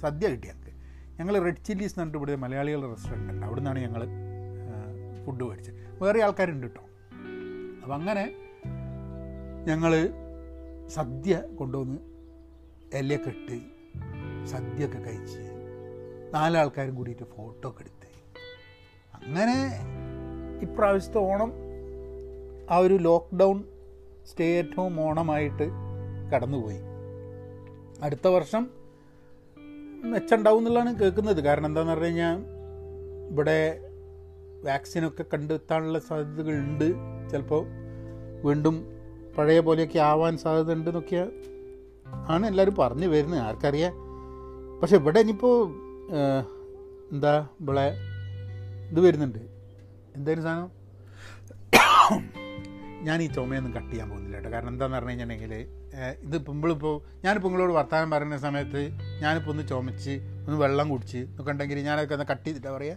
[0.01, 0.73] സദ്യ കിട്ടി ഞങ്ങൾക്ക്.
[1.21, 3.47] ഞങ്ങൾ റെഡ് ചില്ലീസ് എന്ന് പറഞ്ഞിട്ട് ഇവിടെ മലയാളികളുടെ റെസ്റ്റോറന്റ് ഉണ്ട്.
[3.47, 4.07] അവിടെ നിന്നാണ് ഞങ്ങൾ
[5.27, 5.75] ഫുഡ് മേടിച്ചത്.
[6.03, 6.83] വേറെ ആൾക്കാരുണ്ട് കേട്ടോ.
[7.83, 8.25] അപ്പം അങ്ങനെ
[9.65, 10.11] ഞങ്ങൾ
[10.89, 11.99] സദ്യ കൊണ്ടുവന്ന്
[12.99, 13.61] ഇലയൊക്കെ ഇട്ട്
[14.47, 15.41] സദ്യയൊക്കെ കഴിച്ച്
[16.35, 18.09] നാലാൾക്കാരും കൂടിയിട്ട് ഫോട്ടോ ഒക്കെ എടുത്ത്.
[19.25, 19.57] അങ്ങനെ
[20.63, 21.53] ഇപ്രാവശ്യത്തെ ഓണം
[22.71, 23.65] ആ ഒരു ലോക്ക്ഡൗൺ
[24.31, 25.69] സ്റ്റേ അറ്റ് ഹോം ഓണമായിട്ട്
[26.35, 26.81] കടന്നുപോയി.
[28.03, 28.71] അടുത്ത വർഷം
[30.05, 31.41] മെച്ചുണ്ടാവും എന്നുള്ളതാണ് കേൾക്കുന്നത്.
[31.41, 32.39] കാരണം എന്താണെന്ന് പറഞ്ഞു കഴിഞ്ഞാൽ
[33.31, 33.81] ഇവിടെ
[34.65, 36.95] വാക്സിനൊക്കെ കണ്ടെത്താനുള്ള സാധ്യതകളുണ്ട്.
[37.31, 37.67] ചിലപ്പോൾ
[38.45, 38.85] വീണ്ടും
[39.39, 41.27] പഴയ പോലെയൊക്കെ ആവാൻ സാധ്യത ഉണ്ട് എന്നൊക്കെ
[42.29, 43.41] ആണ് എല്ലാവരും പറഞ്ഞു വരുന്നത്.
[43.41, 43.95] ആർക്കറിയാം?
[44.81, 45.57] പക്ഷെ ഇവിടെ ഇനിയിപ്പോൾ
[47.13, 47.95] എന്താ ഇവിടെ
[48.91, 49.52] ഇത് വരുന്നുണ്ട്.
[50.17, 50.71] എന്തായാലും സാധനം?
[53.07, 54.51] ഞാൻ ഈ ചുമയൊന്നും കട്ട് ചെയ്യാൻ പോകുന്നില്ല കേട്ടോ.
[54.51, 55.55] കാരണം എന്താണെന്ന് പറഞ്ഞു കഴിഞ്ഞിട്ടുണ്ടെങ്കിൽ
[56.27, 58.83] ഇത് പുമ്പിളിപ്പോൾ ഞാനിപ്പോൾ നിങ്ങളോട് വർത്തമാനം പറയുന്ന സമയത്ത്
[59.23, 60.15] ഞാനിപ്പോൾ ഒന്ന് ചുമച്ച്
[60.47, 62.97] ഒന്ന് വെള്ളം കുടിച്ച് എന്നൊക്കെ ഉണ്ടെങ്കിൽ ഞാനൊക്കെ ഒന്ന് കട്ട് ചെയ്തിട്ടാണ് പറയുക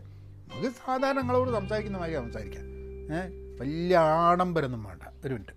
[0.50, 2.66] നമുക്ക് സാധാരണ നിങ്ങളോട് സംസാരിക്കുന്ന മാതിരി സംസാരിക്കാം
[3.18, 3.30] ഏഹ്
[3.60, 5.04] വലിയ ആഡംബരമൊന്നും വേണ്ട.
[5.26, 5.54] ഒരു മിനിറ്റ്.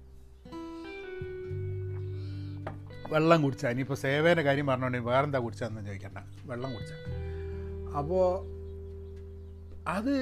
[3.13, 6.19] വെള്ളം കുടിച്ചാൽ ഇനിയിപ്പോൾ സേവേന്റെ കാര്യം പറഞ്ഞുകൊണ്ടെങ്കിൽ വേറെ എന്താ കുടിച്ചതെന്ന് ചോദിക്കണ്ട.
[6.47, 7.01] വെള്ളം കുടിച്ചാൽ
[7.99, 8.25] അപ്പോൾ
[9.89, 10.15] അത്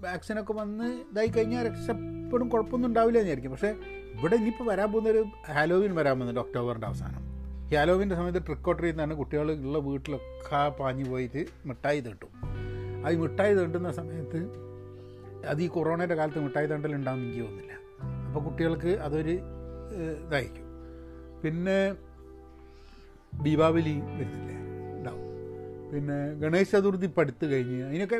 [0.00, 3.50] വാക്സിനൊക്കെ വന്ന് ഇതായി കഴിഞ്ഞാൽ രക്ഷപ്പെടും കുഴപ്പമൊന്നും ഉണ്ടാവില്ല എന്ന് വിചാരിക്കും.
[3.50, 3.74] പക്ഷേ
[4.18, 7.22] ഇവിടെ ഇനിയിപ്പോൾ വരാൻ പോകുന്നൊരു ഹാലോവിൻ വരാൻ പോകുന്നുണ്ട് ഒക്ടോബറിന്റെ അവസാനം.
[7.72, 12.28] ഈ ഹാലോവിന്റെ സമയത്ത് ട്രിക്ക് ഓർ ട്രീറ്റ് കുട്ടികൾ ഉള്ള വീട്ടിലൊക്കെ പാഞ്ഞു പോയിട്ട് മിഠായി തീട്ടും.
[13.06, 14.40] ആ മിഠായി തീട്ടുന്ന സമയത്ത്
[15.46, 17.72] അത് ഈ കൊറോണയുടെ കാലത്ത് മിഠായി തണ്ടൽ ഉണ്ടാകുന്ന എനിക്ക് തോന്നുന്നില്ല.
[18.26, 19.38] അപ്പോൾ കുട്ടികൾക്ക് അതൊരു
[20.26, 20.66] ഇതായിരിക്കും.
[21.44, 21.92] പിന്നെ
[23.42, 24.59] ദീപാവലി വരുന്നില്ലേ?
[25.92, 28.18] പിന്നെ ഗണേശ ചതുർത്ഥി പഠിത്തു കഴിഞ്ഞ് അതിനൊക്കെ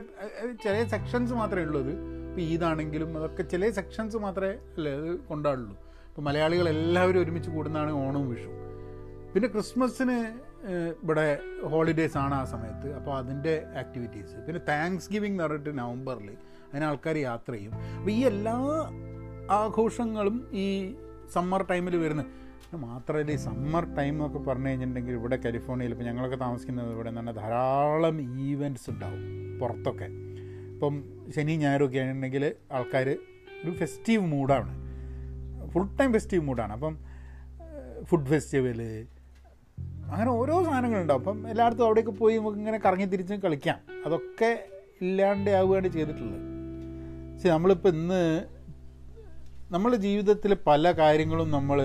[0.65, 1.93] ചില സെക്ഷൻസ് മാത്രമേ ഉള്ളൂ അത്.
[2.29, 5.75] ഇപ്പോൾ ഈദാണെങ്കിലും അതൊക്കെ ചില സെക്ഷൻസ് മാത്രമേ അല്ലേ അത് കൊണ്ടാടുള്ളൂ.
[6.09, 8.53] ഇപ്പോൾ മലയാളികൾ എല്ലാവരും ഒരുമിച്ച് കൂടുന്നതാണ് ഓണവും വിഷു
[9.33, 10.17] പിന്നെ ക്രിസ്മസിന്
[11.03, 11.27] ഇവിടെ
[11.73, 12.89] ഹോളിഡേയ്സ് ആണ് ആ സമയത്ത്.
[12.99, 16.29] അപ്പോൾ അതിന്റെ ആക്ടിവിറ്റീസ് പിന്നെ താങ്ക്സ് ഗിവിങ് എന്ന് പറഞ്ഞിട്ട് നവംബറിൽ
[16.71, 17.75] അതിന് ആൾക്കാർ യാത്ര ചെയ്യും.
[17.99, 18.57] അപ്പോൾ ഈ എല്ലാ
[19.61, 20.67] ആഘോഷങ്ങളും ഈ
[21.37, 22.23] സമ്മർ ടൈമിൽ വരുന്ന
[22.77, 28.41] മാത്രമല്ല ഈ സമ്മർ ടൈം എന്നൊക്കെ പറഞ്ഞു കഴിഞ്ഞിട്ടുണ്ടെങ്കിൽ ഇവിടെ കാലിഫോർണിയയിൽ ഇപ്പോൾ ഞങ്ങളൊക്കെ താമസിക്കുന്നത് ഇവിടെ തന്നെ ധാരാളം
[28.41, 29.23] ഈവന്റ്സ് ഉണ്ടാവും
[29.59, 30.05] പുറത്തൊക്കെ.
[30.73, 31.05] ഇപ്പം
[31.37, 33.09] ശനി ഞായറൊക്കെ ആണെന്നുണ്ടെങ്കിൽ ആൾക്കാർ
[33.65, 34.91] ഒരു ഫെസ്റ്റീവ് മൂഡാണ്
[35.69, 36.99] ഫുൾ ടൈം ഫെസ്റ്റീവ് മൂഡാണ് അപ്പം
[38.03, 39.07] ഫുഡ് ഫെസ്റ്റിവൽ
[40.05, 43.79] അങ്ങനെ ഓരോ സാധനങ്ങളുണ്ടാവും അപ്പം എല്ലായിടത്തും അവിടെയൊക്കെ പോയി നമുക്ക് ഇങ്ങനെ കറങ്ങി തിരിച്ച് കളിക്കാം.
[44.07, 44.69] അതൊക്കെ
[45.01, 46.41] ഇല്ലാണ്ട് ആവുകയാണ് ചെയ്തിട്ടുള്ളത്.
[47.35, 48.45] പക്ഷെ നമ്മളിപ്പോൾ ഇന്ന്
[49.71, 51.81] നമ്മുടെ ജീവിതത്തിൽ പല കാര്യങ്ങളും നമ്മൾ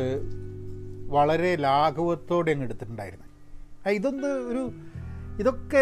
[1.15, 3.25] വളരെ ലാഘവത്തോടെ അങ്ങ് എടുത്തിട്ടുണ്ടായിരുന്നു.
[3.89, 4.63] ഇതൊന്ന് ഒരു
[5.39, 5.81] ഇതൊക്കെ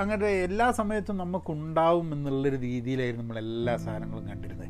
[0.00, 4.68] അങ്ങനെ എല്ലാ സമയത്തും നമുക്കുണ്ടാവും എന്നുള്ളൊരു രീതിയിലായിരുന്നു നമ്മൾ എല്ലാ സാധനങ്ങളും കണ്ടിരുന്നത്.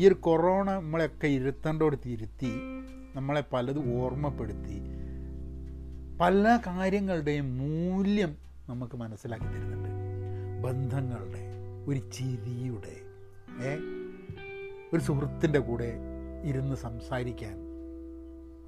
[0.00, 2.52] ഈ ഒരു കൊറോണ നമ്മളെയൊക്കെ ഇരുത്തേണ്ടോടത്ത് ഇരുത്തി
[3.14, 4.76] നമ്മളെ പലതും ഓർമ്മപ്പെടുത്തി
[6.20, 8.36] പല കാര്യങ്ങളുടെയും മൂല്യം
[8.68, 9.90] നമുക്ക് മനസ്സിലാക്കി തരുന്നുണ്ട്.
[10.66, 11.44] ബന്ധങ്ങളുടെ
[11.88, 12.94] ഒരു ചിരിയുടെ
[14.92, 15.90] ഒരു സുഹൃത്തിന്റെ കൂടെ
[16.44, 17.56] ഇരുന്ന് സംസാരിക്കാൻ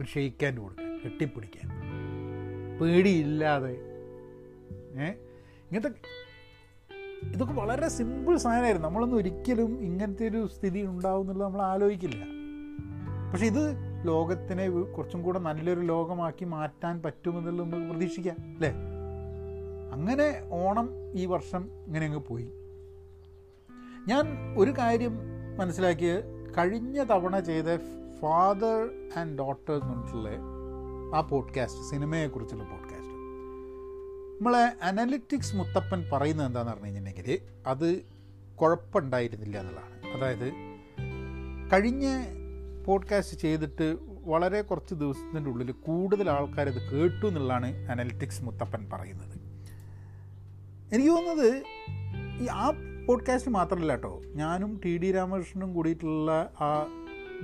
[0.01, 1.71] ഒരു ഷെയ്ക്കാൻ കൊടുക്കാൻ കെട്ടിപ്പിടിക്കാൻ.
[2.79, 3.71] പേടിയില്ലാതെ.
[4.95, 5.07] ഏ?
[5.07, 5.91] ഇങ്ങനത്തെ
[7.35, 8.89] ഇതൊക്കെ വളരെ സിമ്പിൾ സാധനമായിരുന്നു.
[8.89, 12.25] നമ്മളൊന്നും ഒരിക്കലും ഇങ്ങനത്തെ ഒരു സ്ഥിതി ഉണ്ടാവും എന്നുള്ളത് നമ്മൾ ആലോചിക്കില്ല.
[13.33, 13.77] പക്ഷെ ഇത്
[14.07, 18.73] ലോകത്തിനെ കുറച്ചും കൂടെ നല്ലൊരു ലോകമാക്കി മാറ്റാൻ പറ്റുമെന്നുള്ളത് നമുക്ക് പ്രതീക്ഷിക്കാം അല്ലേ?
[19.93, 22.53] അങ്ങനെ ഓണം ഈ വർഷം ഇങ്ങനെ അങ്ങ് പോയി.
[24.09, 25.19] ഞാൻ ഒരു കാര്യം
[25.57, 26.21] മനസ്സിലാക്കിയ
[26.59, 30.29] കഴിഞ്ഞ തവണ ചെയ്ത ഫാദർ ആൻഡ് ഡോട്ടർ എന്ന് പറഞ്ഞിട്ടുള്ള
[31.17, 32.97] ആ പോഡ്കാസ്റ്റ് സിനിമയെക്കുറിച്ചുള്ള പോഡ്കാസ്റ്റ്
[34.39, 38.03] നമ്മളെ അനലിറ്റിക്സ് മുത്തപ്പൻ പറയുന്നത് എന്താണെന്ന് പറഞ്ഞു കഴിഞ്ഞിട്ടുണ്ടെങ്കിൽ അത്
[38.55, 40.17] കുഴപ്പമുണ്ടായിരുന്നില്ല എന്നുള്ളതാണ്.
[40.17, 40.53] അതായത്
[41.73, 42.25] കഴിഞ്ഞ
[42.85, 49.37] പോഡ്കാസ്റ്റ് ചെയ്തിട്ട് വളരെ കുറച്ച് ദിവസത്തിന്റെ ഉള്ളിൽ കൂടുതൽ ആൾക്കാർ ഇത് കേട്ടു എന്നുള്ളതാണ് അനലിറ്റിക്സ് മുത്തപ്പൻ പറയുന്നത്.
[50.95, 51.63] എനിക്ക് തോന്നുന്നത്
[52.43, 52.73] ഈ ആ
[53.07, 56.85] പോഡ്കാസ്റ്റ് മാത്രമല്ല കേട്ടോ ഞാനും ടി ഡി രാമകൃഷ്ണനും കൂടിയിട്ടുള്ള ആ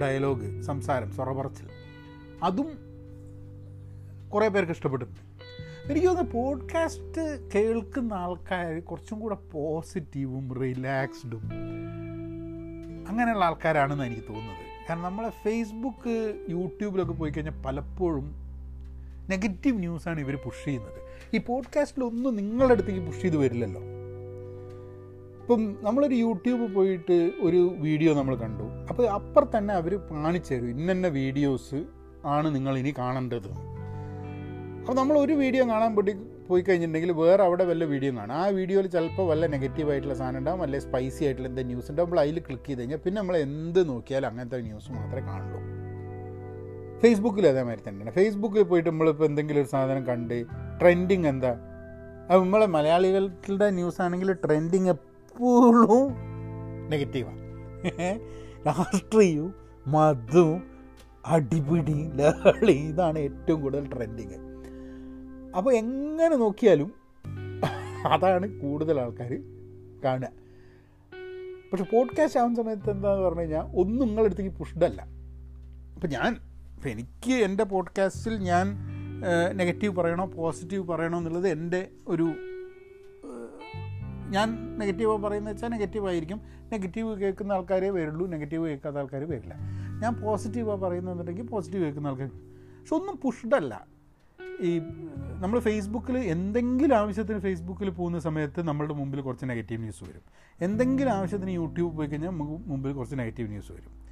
[0.00, 1.68] ഡയലോഗ് സംസാരം സ്വറപറച്ചിൽ.
[2.42, 2.78] അതും
[4.30, 5.20] കുറേ പേർക്ക് ഇഷ്ടപ്പെട്ടിട്ടുണ്ട്.
[5.92, 11.42] എനിക്ക് തോന്നുന്നു പോഡ്കാസ്റ്റ് കേൾക്കുന്ന ആൾക്കാർ കുറച്ചും കൂടെ പോസിറ്റീവും റിലാക്സ്ഡും
[13.08, 14.56] അങ്ങനെയുള്ള ആൾക്കാരാണെന്ന് എനിക്ക് തോന്നുന്നത്.
[14.88, 18.32] കാരണം നമ്മളെ ഫേസ്ബുക്ക് യൂട്യൂബിലൊക്കെ പോയി കഴിഞ്ഞാൽ പലപ്പോഴും
[19.30, 21.00] നെഗറ്റീവ് ന്യൂസാണ് ഇവർ പുഷ് ചെയ്യുന്നത്.
[21.36, 23.82] ഈ പോഡ്കാസ്റ്റിലൊന്നും നിങ്ങളുടെ അടുത്തേക്ക് പുഷ് ചെയ്ത് വരില്ലല്ലോ.
[25.46, 28.64] ഇപ്പം നമ്മളൊരു യൂട്യൂബ് പോയിട്ട് ഒരു വീഡിയോ നമ്മൾ കണ്ടു.
[28.90, 31.78] അപ്പോൾ അപ്പുറം തന്നെ അവർ കാണിച്ചു തരും ഇന്ന വീഡിയോസ്
[32.32, 33.46] ആണ് നിങ്ങൾ ഇനി കാണേണ്ടത്.
[34.80, 36.14] അപ്പോൾ നമ്മൾ ഒരു വീഡിയോ കാണാൻ പോയി
[36.48, 38.34] പോയി കഴിഞ്ഞിട്ടുണ്ടെങ്കിൽ വേറെ അവിടെ വല്ല വീഡിയോ കാണാം.
[38.42, 42.08] ആ വീഡിയോയിൽ ചിലപ്പോൾ വല്ല നെഗറ്റീവ് ആയിട്ടുള്ള സാധനം ഉണ്ടാവും വല്ല സ്പൈസി ആയിട്ടുള്ള എന്തെങ്കിലും ന്യൂസ് ഉണ്ടാവും.
[42.08, 45.62] നമ്മൾ അതിൽ ക്ലിക്ക് ചെയ്ത് കഴിഞ്ഞാൽ പിന്നെ നമ്മൾ എന്ത് നോക്കിയാലും അങ്ങനത്തെ ന്യൂസ് മാത്രമേ കാണുള്ളൂ.
[47.04, 48.14] ഫേസ്ബുക്കിൽ അതേമാതിരി തന്നെയാണ്.
[48.20, 50.38] ഫേസ്ബുക്കിൽ പോയിട്ട് നമ്മളിപ്പോൾ എന്തെങ്കിലും ഒരു സാധനം കണ്ട്
[50.82, 51.54] ട്രെൻഡിങ് എന്താ?
[52.30, 54.88] അത് നമ്മളെ മലയാളികളുടെ ന്യൂസ് ആണെങ്കിൽ ട്രെൻഡിങ്
[55.36, 56.12] എപ്പോഴും
[56.88, 57.40] നെഗറ്റീവാണ്
[58.66, 59.54] രാഷ്ട്രീയവും
[59.86, 60.62] മതവും
[61.26, 64.38] അടിപിടി ലഹളി ഇതാണ് ഏറ്റവും കൂടുതൽ ട്രെൻഡിങ്
[65.56, 66.94] അപ്പോൾ എങ്ങനെ നോക്കിയാലും
[68.08, 69.30] അതാണ് കൂടുതൽ ആൾക്കാർ
[70.04, 70.28] കാണുക.
[71.72, 75.02] പക്ഷെ പോഡ്കാസ്റ്റ് ആവുന്ന സമയത്ത് എന്താന്ന് പറഞ്ഞു കഴിഞ്ഞാൽ ഒന്നും നിങ്ങളുടെ അടുത്തേക്ക് പുഷ്ഡല്ല
[75.94, 76.36] അപ്പം ഞാൻ
[76.76, 78.66] അപ്പം എനിക്ക് എന്റെ പോഡ്കാസ്റ്റിൽ ഞാൻ
[79.52, 82.26] നെഗറ്റീവ് പറയണോ പോസിറ്റീവ് പറയണോ എന്നുള്ളത് എന്റെ ഒരു
[84.30, 86.40] ഞാൻ നെഗറ്റീവ് പറയുന്നത് വെച്ചാൽ നെഗറ്റീവ് ആയിരിക്കും.
[86.72, 88.26] നെഗറ്റീവ് കേൾക്കുന്ന ആൾക്കാരേ വരുള്ളൂ.
[88.26, 89.54] നെഗറ്റീവ് കേൾക്കാത്ത ആൾക്കാർ വരില്ല.
[90.02, 93.86] ഞാൻ പോസിറ്റീവാണ് പറയുന്നതെന്നുണ്ടെങ്കിൽ പോസിറ്റീവ് കേൾക്കുന്ന ആൾക്കാർ പക്ഷെ ഒന്നും പുഷ്ഡല്ല
[94.60, 94.80] ഈ
[95.40, 100.20] നമ്മൾ ഫേസ്ബുക്കിൽ എന്തെങ്കിലും ആവശ്യത്തിന് ഫേസ്ബുക്കിൽ പോകുന്ന സമയത്ത് നമ്മളുടെ മുമ്പിൽ കുറച്ച് നെഗറ്റീവ് ന്യൂസ് വരും.
[100.60, 104.06] എന്തെങ്കിലും ആവശ്യത്തിന് യൂട്യൂബ് പോയി കഴിഞ്ഞാൽ നമുക്ക് മുമ്പിൽ കുറച്ച് നെഗറ്റീവ് ന്യൂസ് വരും.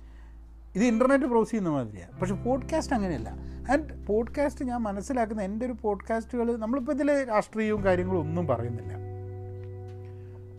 [0.74, 3.28] ഇത് ഇന്റർനെറ്റ് ബ്രൗസ് ചെയ്യുന്ന മാതിരിയാണ് പക്ഷേ പോഡ്കാസ്റ്റ് അങ്ങനെയല്ല.
[3.72, 9.03] ആൻഡ് പോഡ്കാസ്റ്റ് ഞാൻ മനസ്സിലാക്കുന്ന എന്റെ ഒരു പോഡ്കാസ്റ്റുകൾ നമ്മളിപ്പോൾ ഇതിൽ രാഷ്ട്രീയവും കാര്യങ്ങളും ഒന്നും പറയുന്നില്ല.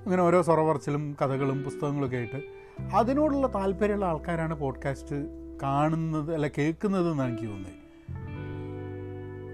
[0.06, 2.41] ഇങ്ങനെ ഓരോ സൊറവർച്ചിലും കഥകളും പുസ്തകങ്ങളൊക്കെ ആയിട്ട്.
[2.96, 5.15] അതിനോടുള്ള താല്പര്യമുള്ള ആൾക്കാരാണ് പോഡ്കാസ്റ്റ്
[5.63, 7.86] കാണുന്നത് അല്ല കേൾക്കുന്നത് എന്നാണ് എനിക്ക് തോന്നുന്നത്.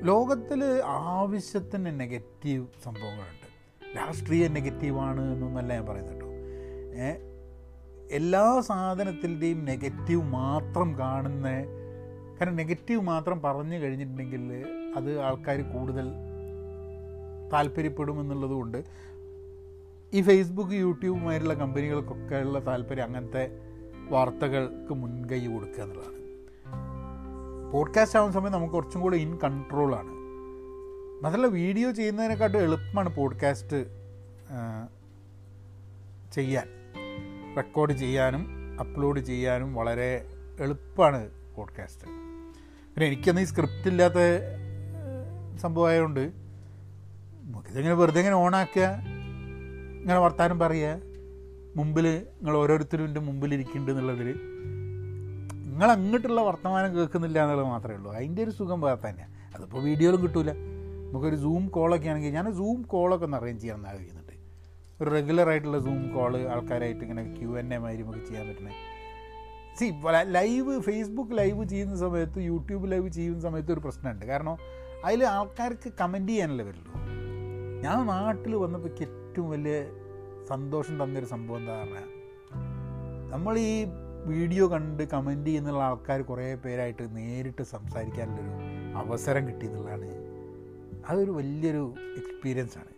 [0.07, 3.41] ലോകത്തിൽ ആവശ്യത്തിന് നെഗറ്റീവ് സംഭവങ്ങളുണ്ട്.
[3.97, 6.27] രാഷ്ട്രീയ നെഗറ്റീവാണ് എന്നൊന്നല്ല ഞാൻ പറയുന്നത് കേട്ടോ.
[8.11, 11.47] എല്ലാ സാധനത്തിന്റെയും നെഗറ്റീവ് മാത്രം കാണുന്ന
[12.41, 16.07] കാരണം നെഗറ്റീവ് മാത്രം പറഞ്ഞു കഴിഞ്ഞിട്ടുണ്ടെങ്കിൽ അത് ആൾക്കാർ കൂടുതൽ
[17.53, 18.83] താല്പര്യപ്പെടുമെന്നുള്ളത് കൊണ്ട്
[20.13, 23.51] ഈ ഫേസ്ബുക്ക് യൂട്യൂബുമായിട്ടുള്ള കമ്പനികൾക്കൊക്കെ ഉള്ള താല്പര്യം അങ്ങനത്തെ
[24.09, 26.21] വാർത്തകൾക്ക് മുൻകൈ കൊടുക്കുക എന്നുള്ളതാണ്.
[27.71, 30.11] പോഡ്കാസ്റ്റ് ആവുന്ന സമയം നമുക്ക് കുറച്ചും കൂടെ ഇൻ കൺട്രോളാണ്
[31.23, 33.77] മാത്രമല്ല വീഡിയോ ചെയ്യുന്നതിനെക്കാട്ടും എളുപ്പമാണ് പോഡ്കാസ്റ്റ്
[36.33, 36.67] ചെയ്യാൻ.
[37.57, 40.25] റെക്കോർഡ് ചെയ്യാനും അപ്ലോഡ് ചെയ്യാനും വളരെ
[40.59, 42.07] എളുപ്പമാണ് പോഡ്കാസ്റ്റ്
[42.93, 44.19] പിന്നെ എനിക്കൊന്നും ഈ സ്ക്രിപ്റ്റ് ഇല്ലാത്ത
[45.57, 46.31] സംഭവമായതുകൊണ്ട്
[47.43, 48.87] നമുക്കിതെങ്ങനെ വെറുതെ എങ്ങനെ ഓണാക്കുക
[50.01, 50.93] ഇങ്ങനെ വർത്താനം പറയുക
[51.77, 52.05] മുമ്പിൽ
[52.37, 54.29] നിങ്ങൾ ഓരോരുത്തരും എന്റെ മുമ്പിൽ ഇരിക്കുന്നുണ്ട് എന്നുള്ളതിൽ
[55.69, 58.09] നിങ്ങൾ അങ്ങോട്ടുള്ള വർത്തമാനം കേൾക്കുന്നില്ല എന്നുള്ളത് മാത്രമേ ഉള്ളൂ.
[58.13, 60.51] അതിന്റെ ഒരു സുഖം വേറെ തന്നെയാണ് അതിപ്പോൾ വീഡിയോയിലും കിട്ടൂല.
[61.05, 64.35] നമുക്കൊരു സൂം കോളൊക്കെ ആണെങ്കിൽ ഞാൻ സൂം കോളൊക്കെ ഒന്ന് അറേഞ്ച് ചെയ്യാൻ ആഗ്രഹിക്കുന്നുണ്ട്
[65.01, 68.73] ഒരു റെഗുലറായിട്ടുള്ള സൂം കോൾ ആൾക്കാരായിട്ട് ഇങ്ങനെ ക്യു എൻ എ മാതിരി നമുക്ക് ചെയ്യാൻ പറ്റണേ
[69.79, 69.87] സി
[70.37, 74.25] ലൈവ് ഫേസ്ബുക്ക് ലൈവ് ചെയ്യുന്ന സമയത്ത് യൂട്യൂബ് ലൈവ് ചെയ്യുന്ന സമയത്ത് ഒരു പ്രശ്നമുണ്ട്.
[74.25, 74.57] കാരണം
[75.05, 76.93] അതിൽ ആൾക്കാർക്ക് കമന്റ് ചെയ്യാനല്ലേ വരുള്ളൂ
[77.85, 78.93] ഞാൻ നാട്ടിൽ വന്നപ്പോൾ
[79.31, 79.75] ഏറ്റവും വലിയ
[80.49, 82.07] സന്തോഷം തന്നൊരു സംഭവം എന്താ പറഞ്ഞാൽ
[83.33, 83.73] നമ്മൾ ഈ
[84.31, 88.55] വീഡിയോ കണ്ട് കമന്റ് ചെയ്യുന്നുള്ള ആൾക്കാർ കുറേ പേരായിട്ട് നേരിട്ട് സംസാരിക്കാനുള്ളൊരു
[89.01, 90.09] അവസരം കിട്ടി എന്നുള്ളതാണ്.
[91.09, 91.83] അതൊരു വലിയൊരു
[92.19, 92.93] എക്സ്പീരിയൻസ് ആണ്.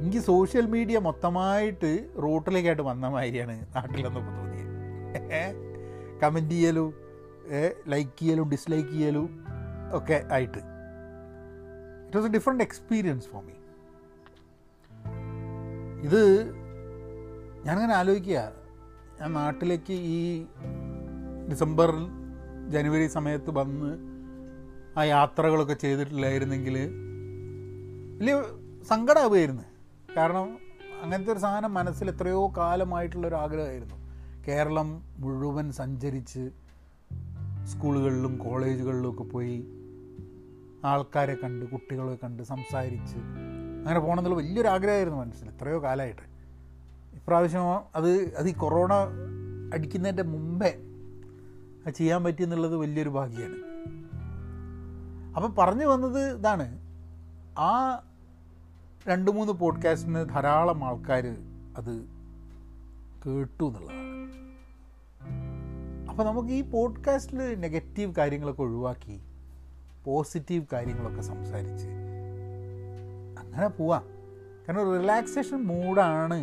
[0.00, 1.92] എനിക്ക് സോഷ്യൽ മീഡിയ മൊത്തമായിട്ട്
[2.24, 5.56] റൂട്ടിലേക്കായിട്ട് വന്ന മാതിരിയാണ് നാട്ടിലെന്നൊക്കെ തോന്നിയത്
[6.22, 6.90] കമന്റ് ചെയ്യലും
[7.94, 9.28] ലൈക്ക് ചെയ്യലും ഡിസ്ലൈക്ക് ചെയ്യലും
[9.98, 10.62] ഒക്കെ ആയിട്ട്.
[12.06, 13.56] It was a different experience for me
[16.02, 16.52] ഇത്
[17.64, 18.52] ഞാനങ്ങനെ ആലോചിക്കുക.
[19.20, 20.46] ഞാൻ നാട്ടിലേക്ക് ഈ
[21.50, 21.90] ഡിസംബർ
[22.68, 23.90] ജനുവരി സമയത്ത് വന്ന്
[24.98, 26.76] ആ യാത്രകളൊക്കെ ചെയ്തിട്ടില്ലായിരുന്നെങ്കിൽ
[28.18, 28.42] വലിയ
[28.84, 29.62] സങ്കടമാവുമായിരുന്നു
[30.16, 30.58] കാരണം
[31.02, 33.94] അങ്ങനത്തെ ഒരു സാധനം മനസ്സിൽ എത്രയോ കാലമായിട്ടുള്ളൊരു ആഗ്രഹമായിരുന്നു.
[34.48, 36.50] കേരളം മുഴുവൻ സഞ്ചരിച്ച്
[37.64, 39.56] സ്കൂളുകളിലും കോളേജുകളിലും ഒക്കെ പോയി
[40.84, 43.18] ആൾക്കാരെ കണ്ട് കുട്ടികളെ കണ്ട് സംസാരിച്ച്
[43.82, 46.22] അങ്ങനെ പോകണമെന്നുള്ള വലിയൊരു ആഗ്രഹമായിരുന്നു മനസ്സിൽ എത്രയോ കാലമായിട്ട്.
[47.16, 47.62] ഇപ്രാവശ്യം
[47.94, 48.92] അത് അത് ഈ കൊറോണ
[49.74, 50.78] അടിക്കുന്നതിന്റെ മുമ്പേ
[51.86, 53.72] അത് ചെയ്യാൻ പറ്റിയെന്നുള്ളത് വലിയൊരു ഭാഗ്യമാണ്
[55.36, 56.78] അപ്പം പറഞ്ഞു വന്നത് ഇതാണ്
[57.58, 58.02] ആ
[59.08, 61.36] രണ്ട് മൂന്ന് പോഡ്കാസ്റ്റിന് ധാരാളം ആൾക്കാർ
[61.76, 62.00] അത്
[63.26, 64.02] കേട്ടു എന്നുള്ളതാണ്.
[66.10, 69.20] അപ്പോൾ നമുക്ക് ഈ പോഡ്കാസ്റ്റിൽ നെഗറ്റീവ് കാര്യങ്ങളൊക്കെ ഒഴിവാക്കി
[70.04, 71.88] പോസിറ്റീവ് കാര്യങ്ങളൊക്കെ സംസാരിച്ച്
[73.52, 74.04] അങ്ങനെ പോവാം.
[74.66, 76.38] കാരണം റിലാക്സേഷൻ മൂഡാണ്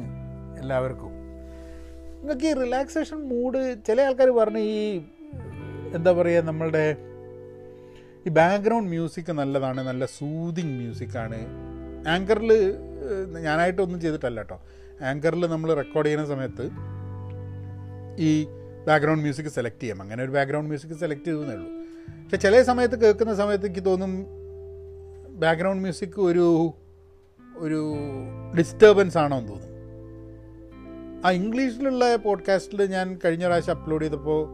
[0.60, 1.12] എല്ലാവർക്കും.
[2.20, 5.02] നിങ്ങൾക്ക് ഈ റിലാക്സേഷൻ മൂഡ് ചില ആൾക്കാർ പറഞ്ഞ് ഈ
[5.96, 6.98] എന്താ പറയുക നമ്മളുടെ
[8.28, 11.40] ഈ ബാക്ക്ഗ്രൗണ്ട് മ്യൂസിക് നല്ലതാണ് നല്ല സൂതിങ് മ്യൂസിക്കാണ്
[12.08, 12.52] ആങ്കറിൽ
[13.40, 14.58] ഞാനായിട്ടൊന്നും ചെയ്തിട്ടല്ല കേട്ടോ
[15.02, 16.66] ആങ്കറിൽ നമ്മൾ റെക്കോർഡ് ചെയ്യുന്ന സമയത്ത്
[18.22, 18.32] ഈ
[18.88, 20.02] ബാക്ക്ഗ്രൗണ്ട് മ്യൂസിക് സെലക്ട് ചെയ്യാം.
[20.02, 21.70] അങ്ങനെ ഒരു ബാക്ക്ഗ്രൗണ്ട് മ്യൂസിക് സെലക്ട് ചെയ്തേ ഉള്ളൂ.
[22.24, 24.12] പക്ഷെ ചില സമയത്ത് കേൾക്കുന്ന സമയത്ത് എനിക്ക് തോന്നും
[25.40, 26.74] ബാക്ക്ഗ്രൗണ്ട് മ്യൂസിക് ഒരു
[27.60, 27.94] ഒരു
[28.58, 29.80] ഡിസ്റ്റർബൻസ് ആണോ എന്ന് തോന്നുന്നു.
[31.28, 34.50] ആ ഇംഗ്ലീഷിലുള്ള പോഡ്കാസ്റ്റിൽ ഞാൻ കഴിഞ്ഞ പ്രാവശ്യം അപ്ലോഡ് ചെയ്തപ്പോൾ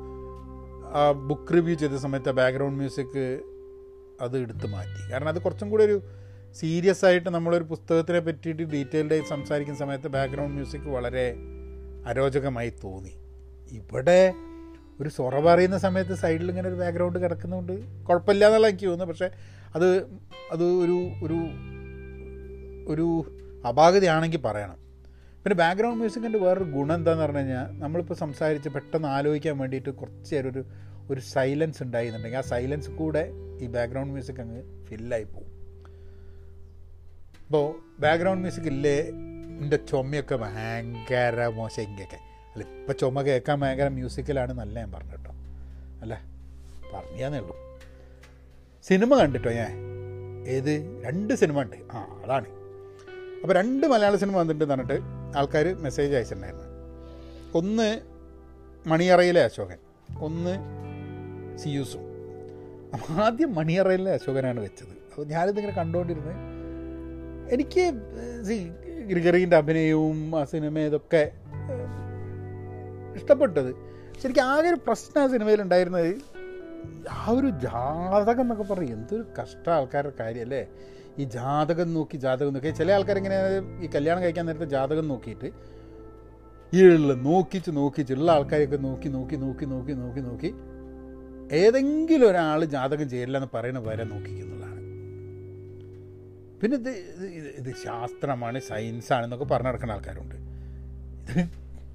[0.94, 3.40] ആ ബുക്ക് റിവ്യൂ ചെയ്ത സമയത്ത് ബാക്ക്ഗ്രൗണ്ട് മ്യൂസിക്
[4.22, 5.12] അത് എടുത്ത് മാറ്റി.
[5.12, 6.02] കാരണം അത് കുറച്ചും കൂടി ഒരു
[6.54, 11.36] സീരിയസ് ആയിട്ട് നമ്മളൊരു പുസ്തകത്തിനെ പറ്റിയിട്ട് ഡീറ്റെയിൽഡായി സംസാരിക്കുന്ന സമയത്ത് ബാക്ക്ഗ്രൗണ്ട് മ്യൂസിക് വളരെ
[12.06, 13.14] അരോചകമായി തോന്നി.
[13.72, 14.34] ഇവിടെ
[15.02, 19.14] ഒരു സൊറ പറയുന്ന സമയത്ത് സൈഡിൽ ഇങ്ങനെ ഒരു ബാക്ക്ഗ്രൗണ്ട് കിടക്കുന്നതുകൊണ്ട് കുഴപ്പമില്ല എന്നുള്ള എനിക്ക് തോന്നുന്നു.
[19.14, 19.30] പക്ഷേ
[19.76, 20.04] അത്
[20.52, 21.38] അത് ഒരു ഒരു
[22.88, 23.26] ഒരു
[23.68, 24.78] അപാകതയാണെങ്കിൽ പറയണം.
[25.44, 30.50] പിന്നെ ബാക്ക്ഗ്രൗണ്ട് മ്യൂസിക്കിന്റെ വേറൊരു ഗുണം എന്താണെന്ന് പറഞ്ഞു കഴിഞ്ഞാൽ നമ്മളിപ്പോൾ സംസാരിച്ച് പെട്ടെന്ന് ആലോചിക്കാൻ വേണ്ടിയിട്ട് കുറച്ച് നേരം
[30.50, 30.66] ഒരു
[31.10, 33.30] ഒരു സൈലൻസ് ഉണ്ടായിരുന്നുണ്ടെങ്കിൽ ആ സൈലൻസ് കൂടെ
[33.62, 35.52] ഈ ബാക്ക്ഗ്രൗണ്ട് മ്യൂസിക് അങ്ങ് ഫില്ലായി പോകും
[37.42, 37.66] ഇപ്പോൾ
[38.02, 39.00] ബാക്ക്ഗ്രൗണ്ട് മ്യൂസിക് ഇല്ലേ?
[39.62, 42.16] എന്റെ ചുമയൊക്കെ ഭയങ്കര മോശം ഇങ്ങൊക്കെ.
[42.54, 45.32] അല്ല ഇപ്പം ചുമ കേൾക്കാൻ ഭയങ്കര മ്യൂസിക്കലാണ് നല്ല ഞാൻ പറഞ്ഞു കേട്ടോ.
[46.02, 46.22] അല്ല
[46.94, 47.56] പറഞ്ഞാന്നേ ഉള്ളൂ.
[48.84, 49.72] സിനിമ കണ്ടിട്ടോ ഞാൻ?
[50.48, 51.04] ഏത്?
[51.06, 51.76] രണ്ട് സിനിമ ഉണ്ട്.
[51.92, 52.65] ആ അതാണ്.
[53.46, 54.96] അപ്പോൾ രണ്ട് മലയാള സിനിമ വന്നിട്ട് പറഞ്ഞിട്ട്
[55.38, 56.68] ആൾക്കാർ മെസ്സേജ് അയച്ചിട്ടുണ്ടായിരുന്നു.
[57.60, 58.00] ഒന്ന്
[58.90, 59.80] മണിയറയിലെ അശോകൻ
[60.20, 60.54] ഒന്ന്
[61.60, 62.06] സിയൂസും.
[62.94, 64.94] അപ്പോൾ ആദ്യം മണിയറയിലെ അശോകനാണ് വെച്ചത്.
[65.10, 66.36] അപ്പോൾ ഞാനിതിങ്ങനെ കണ്ടുകൊണ്ടിരുന്നത്
[67.54, 67.84] എനിക്ക്
[68.48, 68.58] സി
[69.12, 71.32] ഗ്രിഗറിന്റെ അഭിനയവും ആ സിനിമ ഇതൊക്കെ
[73.16, 73.72] ഇഷ്ടപ്പെട്ടത്.
[74.22, 76.12] ശരിക്കും ആകെ ഒരു പ്രശ്നം ആ സിനിമയിൽ ഉണ്ടായിരുന്നത്
[77.12, 80.68] ആ ഒരു ജാതകം എന്നൊക്കെ പറയും എന്തൊരു കഷ്ട ആൾക്കാരുടെ കാര്യമല്ലേ
[81.20, 82.72] ഈ ജാതകം നോക്കി ജാതകം നോക്കി.
[82.80, 83.38] ചില ആൾക്കാർ ഇങ്ങനെ
[83.86, 85.50] ഈ കല്യാണം കഴിക്കാൻ നേരത്തെ ജാതകം നോക്കിയിട്ട്
[86.74, 90.50] ഈ ഉള്ള നോക്കിച്ച് നോക്കിച്ച് ഉള്ള ആൾക്കാരെയൊക്കെ നോക്കി നോക്കി നോക്കി നോക്കി നോക്കി നോക്കി
[91.62, 94.82] ഏതെങ്കിലും ഒരാൾ ജാതകം ചെയ്യില്ല എന്ന് പറയുന്ന വരെ നോക്കിക്കുന്നുള്ളതാണ്
[96.62, 96.92] പിന്നെ ഇത്
[97.60, 100.38] ഇത് ശാസ്ത്രമാണ് ശാസ്ത്രമാണ് സയൻസാണെന്നൊക്കെ പറഞ്ഞു നടക്കുന്ന ആൾക്കാരുണ്ട്.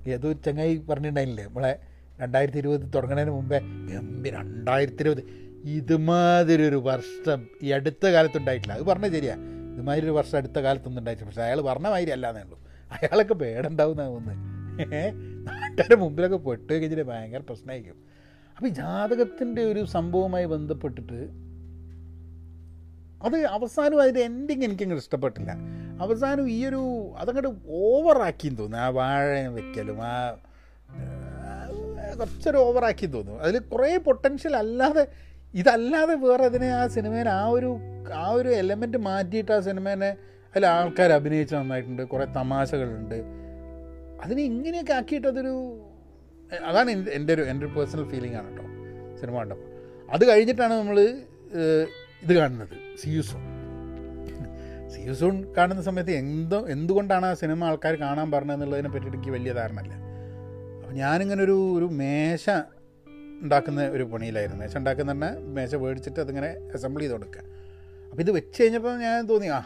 [0.00, 1.44] ഇത് ഏതോ ചങ്ങായി പറഞ്ഞിട്ടുണ്ടായില്ലേ?
[1.48, 1.72] നമ്മളെ
[2.20, 3.58] രണ്ടായിരത്തി ഇരുപത് തുടങ്ങുന്നതിന് മുമ്പേ
[3.90, 5.22] ഗംഭീര രണ്ടായിരത്തി ഇരുപത്.
[5.64, 8.74] ഇതുമാതിരി ഒരു വർഷം ഈ അടുത്ത കാലത്തുണ്ടായിട്ടില്ല.
[8.74, 9.36] അത് പറഞ്ഞാൽ ശരിയാ.
[9.74, 11.28] ഇതുമാതിരി ഒരു വർഷം അടുത്ത കാലത്തൊന്നും ഉണ്ടായിട്ടില്ല.
[11.28, 12.60] പക്ഷേ അയാൾ പറഞ്ഞ മാതിരി അല്ലാന്നേ ഉള്ളൂ.
[12.92, 14.30] അയാളൊക്കെ പേടുണ്ടാവുന്ന ഒന്ന്
[15.46, 17.94] നാട്ടുകാരുടെ മുമ്പിലൊക്കെ പെട്ട് കഴിഞ്ഞിട്ട് ഭയങ്കര പ്രശ്നമായിരിക്കും
[18.56, 21.28] അപ്പോൾ ജാതകത്തിന്റെ ഒരു സംഭവവുമായി ബന്ധപ്പെട്ടിട്ട്
[23.22, 25.56] അത് അവസാനം അതിന്റെ എൻഡിങ് എനിക്കങ്ങോട്ട് ഇഷ്ടപ്പെട്ടില്ല.
[26.00, 28.86] അവസാനം ഈ ഒരു അതങ്ങോട്ട് ഓവറാക്കിന്ന് തോന്നുന്നു.
[28.86, 30.36] ആ വാഴ വെക്കലും ആ
[32.18, 33.42] കുറച്ചൊരു ഓവറാക്കി തോന്നുന്നു.
[33.42, 35.06] അതിൽ കുറേ പൊട്ടൻഷ്യൽ അല്ലാതെ
[35.54, 37.70] ഇതല്ലാതെ വേറെ അതിനെ ആ സിനിമേനെ ആ ഒരു
[38.24, 40.10] ആ ഒരു എലമെന്റ് മാറ്റിയിട്ട് ആ സിനിമേനെ
[40.54, 43.18] അതിൽ ആൾക്കാർ അഭിനയിച്ച് നന്നായിട്ടുണ്ട് കുറേ തമാശകളുണ്ട്.
[44.24, 45.54] അതിനെ ഇങ്ങനെയൊക്കെ ആക്കിയിട്ട് അതൊരു
[46.68, 48.64] അതാണ് എന്റെ എന്റെ ഒരു എന്റെ ഒരു പേഴ്സണൽ ഫീലിംഗ് ആണ് കേട്ടോ
[49.20, 49.68] സിനിമ കണ്ടപ്പോൾ.
[50.14, 50.98] അത് കഴിഞ്ഞിട്ടാണ് നമ്മൾ
[52.22, 53.44] ഇത് കാണുന്നത് സിയുസോൺ
[54.94, 59.94] സിയുസോൺ കാണുന്ന സമയത്ത് എന്തോ എന്തുകൊണ്ടാണ് ആ സിനിമ ആൾക്കാർ കാണാൻ പറഞ്ഞതെന്നുള്ളതിനെ പറ്റിയിട്ട് എനിക്ക് വലിയ ധാരണയില്ല.
[60.80, 62.50] അപ്പോൾ ഞാനിങ്ങനെ ഒരു ഒരു മേശ
[63.42, 64.60] ഉണ്ടാക്കുന്ന ഒരു പണിയിലായിരുന്നു.
[64.60, 67.42] മേശ ഉണ്ടാക്കുന്ന തന്നെ മേശ മേടിച്ചിട്ട് അതിങ്ങനെ അസംബിൾ ചെയ്ത് കൊടുക്കുക.
[68.10, 69.60] അപ്പോൾ ഇത് വെച്ച് കഴിഞ്ഞപ്പോൾ ഞാൻ തോന്നി ആ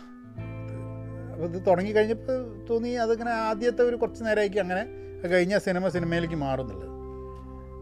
[1.32, 4.82] അപ്പോൾ ഇത് തുടങ്ങി കഴിഞ്ഞപ്പോൾ തോന്നി അതിങ്ങനെ ആദ്യത്തെ ഒരു കുറച്ച് നേരമായിരിക്കും അങ്ങനെ
[5.28, 6.90] കഴിഞ്ഞ സിനിമ സിനിമയിലേക്ക് മാറുന്നുള്ളത്.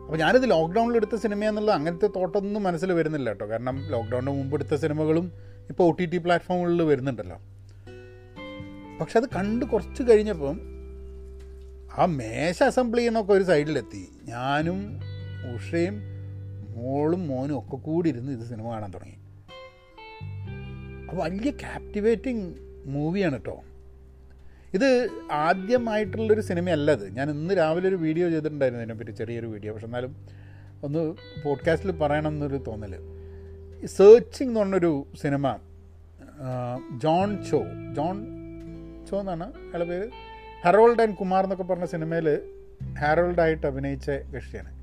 [0.05, 3.47] അപ്പോൾ ഞാനിത് ലോക്ക്ഡൗണിൽ എടുത്ത സിനിമ എന്നുള്ളത് അങ്ങനത്തെ തോട്ടൊന്നും മനസ്സിൽ വരുന്നില്ല കേട്ടോ.
[3.47, 5.33] കാരണം ലോക്ക്ഡൗണിന് മുമ്പ് എടുത്ത സിനിമകളും
[5.69, 7.39] ഇപ്പോൾ ഒ ടി ടി പ്ലാറ്റ്ഫോമുകളിൽ വരുന്നുണ്ടല്ലോ.
[9.01, 10.61] പക്ഷെ അത് കണ്ട് കുറച്ച് കഴിഞ്ഞപ്പം
[11.99, 15.01] ആ മേശ അസംബിൾ ചെയ്യുന്നൊക്കെ ഒരു സൈഡിലെത്തി ഞാനും
[15.47, 16.03] ഉഷയും
[16.77, 19.19] മോളും മോനും ഒക്കെ കൂടി ഇരുന്ന് ഇത് സിനിമ കാണാൻ തുടങ്ങി.
[21.15, 22.55] വലിയ ക്യാപ്റ്റിവേറ്റിംഗ്
[22.87, 23.63] മൂവിയാണ് കേട്ടോ
[24.75, 30.17] ഇത് ആദ്യമായിട്ടുള്ളൊരു സിനിമയല്ല അത് ഞാൻ ഇന്ന് രാവിലെ ഒരു വീഡിയോ ചെയ്തിട്ടുണ്ടായിരുന്നു ഇതിനെപ്പറ്റി ചെറിയൊരു വീഡിയോ പക്ഷെ എന്നാലും
[30.85, 32.95] ഒന്ന് പോഡ്കാസ്റ്റിൽ പറയണം എന്നൊരു തോന്നൽ
[33.87, 35.59] സേർച്ചിങ് എന്ന് പറഞ്ഞൊരു സിനിമ
[37.03, 38.27] ജോൺ ചോ ജോൺ
[39.11, 40.11] ചോ എന്നാണ് അയാളുടെ പേര്.
[40.65, 42.41] ഹെറോൾഡ് ആൻഡ് കുമാർ എന്നൊക്കെ പറഞ്ഞ സിനിമയിൽ
[42.99, 44.82] ഹാരോൾഡായിട്ട് അഭിനയിച്ച കക്ഷിയാണ്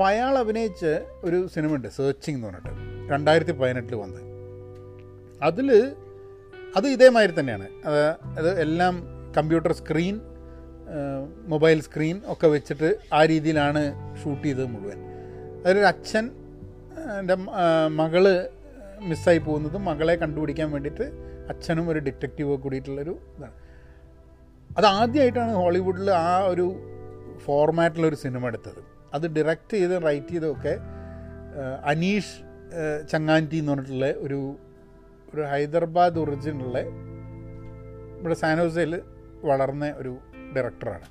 [0.00, 0.82] അപ്പോൾ അയാൾ അഭിനയിച്ച
[1.24, 3.10] ഒരു സിനിമ ഉണ്ട് സെർച്ചിങ് എന്ന് പറഞ്ഞിട്ട്.
[3.12, 4.20] രണ്ടായിരത്തി പതിനെട്ടിൽ വന്ന്
[5.42, 5.68] അതിൽ
[6.76, 7.66] അത് ഇതേമാതിരി തന്നെയാണ്.
[8.38, 8.94] അത് എല്ലാം
[9.36, 10.20] കമ്പ്യൂട്ടർ സ്ക്രീൻ
[11.46, 13.82] മൊബൈൽ സ്ക്രീൻ ഒക്കെ വെച്ചിട്ട് ആ രീതിയിലാണ്
[14.22, 15.00] ഷൂട്ട് ചെയ്തത് മുഴുവൻ.
[15.64, 16.30] അതിലൊരു അച്ഛൻ
[17.18, 17.36] എന്റെ
[18.00, 18.26] മകൾ
[19.00, 21.08] മിസ്സായി പോകുന്നതും മകളെ കണ്ടുപിടിക്കാൻ വേണ്ടിയിട്ട്
[21.48, 23.56] അച്ഛനും ഒരു ഡിറ്റക്റ്റീവ് കൂടിയിട്ടുള്ളൊരു ഇതാണ്.
[24.78, 26.66] അത് ആദ്യമായിട്ടാണ് ഹോളിവുഡിൽ ആ ഒരു
[27.44, 28.99] ഫോർമാറ്റിലൊരു സിനിമ എടുത്തത്.
[29.14, 30.74] അത് ഡിറക്റ്റ് ചെയ്ത് റൈറ്റ് ചെയ്തൊക്കെ
[31.84, 32.34] അനീഷ്
[33.10, 34.40] ചങ്ങാന്റി എന്ന് പറഞ്ഞിട്ടുള്ള ഒരു
[35.34, 36.78] ഒരു ഹൈദരാബാദ് ഒറിജിനുള്ള
[38.18, 38.94] ഇവിടെ സാനോസയിൽ
[39.44, 40.12] വളർന്ന ഒരു
[40.56, 41.06] ഡയറക്ടറാണ്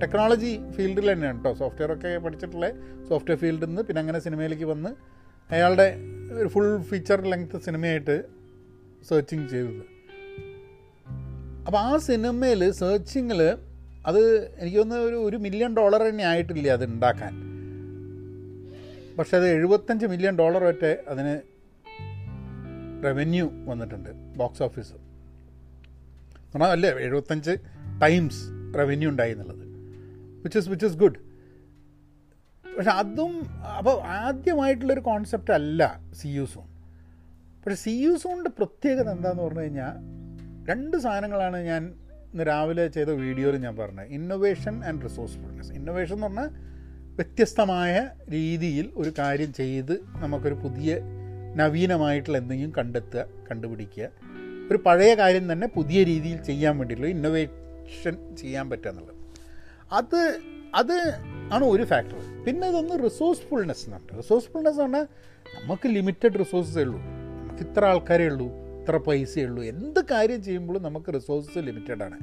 [0.00, 2.66] ടെക്നോളജി ഫീൽഡിൽ തന്നെയാണ് കേട്ടോ സോഫ്റ്റ്വെയർ ഒക്കെ പഠിച്ചിട്ടുള്ള
[3.08, 4.90] സോഫ്റ്റ്വെയർ ഫീൽഡിൽ നിന്ന് പിന്നെ അങ്ങനെ സിനിമയിലേക്ക് വന്ന്
[5.50, 5.86] അയാളുടെ
[6.32, 8.16] ഒരു ഫുൾ ഫീച്ചർ ലെങ്ത് സിനിമയായിട്ട്
[9.08, 9.84] സെർച്ചിങ് ചെയ്തത്.
[11.66, 13.40] അപ്പോൾ ആ സിനിമയിൽ സെർച്ചിങ്ങിൽ
[14.06, 17.32] അത് എനിക്ക് തോന്നുന്നു ഒരു ഒരു മില്യൺ ഡോളർ തന്നെ ആയിട്ടില്ല അത് ഉണ്ടാക്കാൻ
[19.16, 21.42] പക്ഷെ അത് എഴുപത്തഞ്ച് മില്യൺ ഡോളർ വരെ അതിന്
[23.04, 24.92] റവന്യൂ വന്നിട്ടുണ്ട് ബോക്സ് ഓഫീസ്
[26.52, 27.52] പറഞ്ഞാൽ അല്ലേ എഴുപത്തഞ്ച്
[28.00, 28.40] ടൈംസ്
[28.78, 29.64] റവന്യൂ ഉണ്ടായി എന്നുള്ളത്.
[30.42, 31.18] Which is which is good
[32.76, 33.32] പക്ഷെ അതും
[33.76, 36.66] അപ്പോൾ ആദ്യമായിട്ടുള്ളൊരു കോൺസെപ്റ്റ് അല്ല സി യു സോൺ
[37.56, 39.96] പക്ഷെ സി യു സോണിന്റെ പ്രത്യേകത എന്താണെന്ന് പറഞ്ഞു കഴിഞ്ഞാൽ
[40.64, 41.82] രണ്ട് സാധനങ്ങളാണ് ഞാൻ
[42.32, 46.50] ഇന്ന് രാവിലെ ചെയ്ത വീഡിയോയിൽ ഞാൻ പറഞ്ഞത് ഇന്നൊവേഷൻ ആൻഡ് റിസോഴ്സ്ഫുൾനെസ് ഇന്നൊവേഷൻ എന്ന് പറഞ്ഞാൽ
[47.16, 50.98] വ്യത്യസ്തമായ രീതിയിൽ ഒരു കാര്യം ചെയ്ത് നമുക്കൊരു പുതിയ
[51.56, 54.08] നവീനമായിട്ടുള്ള എന്തെങ്കിലും കണ്ടെത്തുക കണ്ടുപിടിക്കുക.
[54.70, 59.16] ഒരു പഴയ കാര്യം തന്നെ പുതിയ രീതിയിൽ ചെയ്യാൻ വേണ്ടിയിട്ടുള്ള ഇന്നൊവേഷൻ ചെയ്യാൻ പറ്റുക എന്നുള്ളത്.
[59.92, 60.40] അത്
[60.74, 60.96] അത്
[61.52, 65.06] ആണ് ഒരു ഫാക്ടർ പിന്നെ ഇതൊന്ന് റിസോഴ്സ്ഫുൾനെസ് എന്നുണ്ട് റിസോഴ്സ്ഫുൾനെസ് എന്ന് പറഞ്ഞാൽ
[65.60, 67.00] നമുക്ക് ലിമിറ്റഡ് റിസോഴ്സസേ ഉള്ളൂ.
[67.38, 68.69] നമുക്ക് ഇത്ര ആൾക്കാരേ ഉള്ളൂ.
[68.80, 69.64] ഇത്ര പൈസയുള്ളൂ.
[69.64, 72.18] എന്ത് കാര്യം ചെയ്യുമ്പോഴും നമുക്ക് റിസോഴ്സസ് ലിമിറ്റഡ് ആണ്.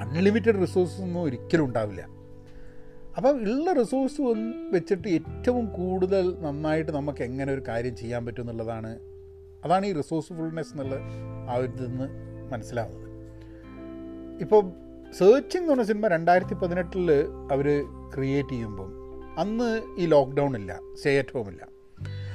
[0.00, 2.20] അൺലിമിറ്റഡ് റിസോഴ്സസ് ഒന്നും ഒരിക്കലും ഉണ്ടാവില്ല.
[3.16, 4.20] അപ്പം ഉള്ള റിസോഴ്സ്
[4.72, 8.98] വെച്ചിട്ട് ഏറ്റവും കൂടുതൽ നന്നായിട്ട് നമുക്ക് എങ്ങനെ ഒരു കാര്യം ചെയ്യാൻ പറ്റും എന്നുള്ളതാണ്.
[9.64, 10.96] അതാണ് ഈ റിസോഴ്സ്ഫുൾനെസ് എന്നുള്ള
[11.50, 12.08] ആ ഒരു ഇതിന്ന്
[12.52, 13.10] മനസ്സിലാവുന്നത്.
[14.40, 14.72] ഇപ്പോൾ
[15.18, 17.10] സേർച്ചിങ് എന്ന് പറഞ്ഞ സിനിമ രണ്ടായിരത്തി പതിനെട്ടിൽ
[17.52, 17.84] അവർ
[18.14, 18.92] ക്രിയേറ്റ് ചെയ്യുമ്പം
[19.38, 21.68] അന്ന് ഈ ലോക്ക്ഡൗൺ ഇല്ല സ്റ്റേ അറ്റ് ഹോം ഇല്ല.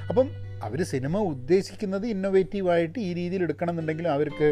[0.09, 4.47] അപ്പം അവർ സിനിമ ഉദ്ദേശിക്കുന്നത് ഇന്നൊവേറ്റീവായിട്ട് ഈ രീതിയിൽ എടുക്കണം എന്നുണ്ടെങ്കിലും അവർക്ക്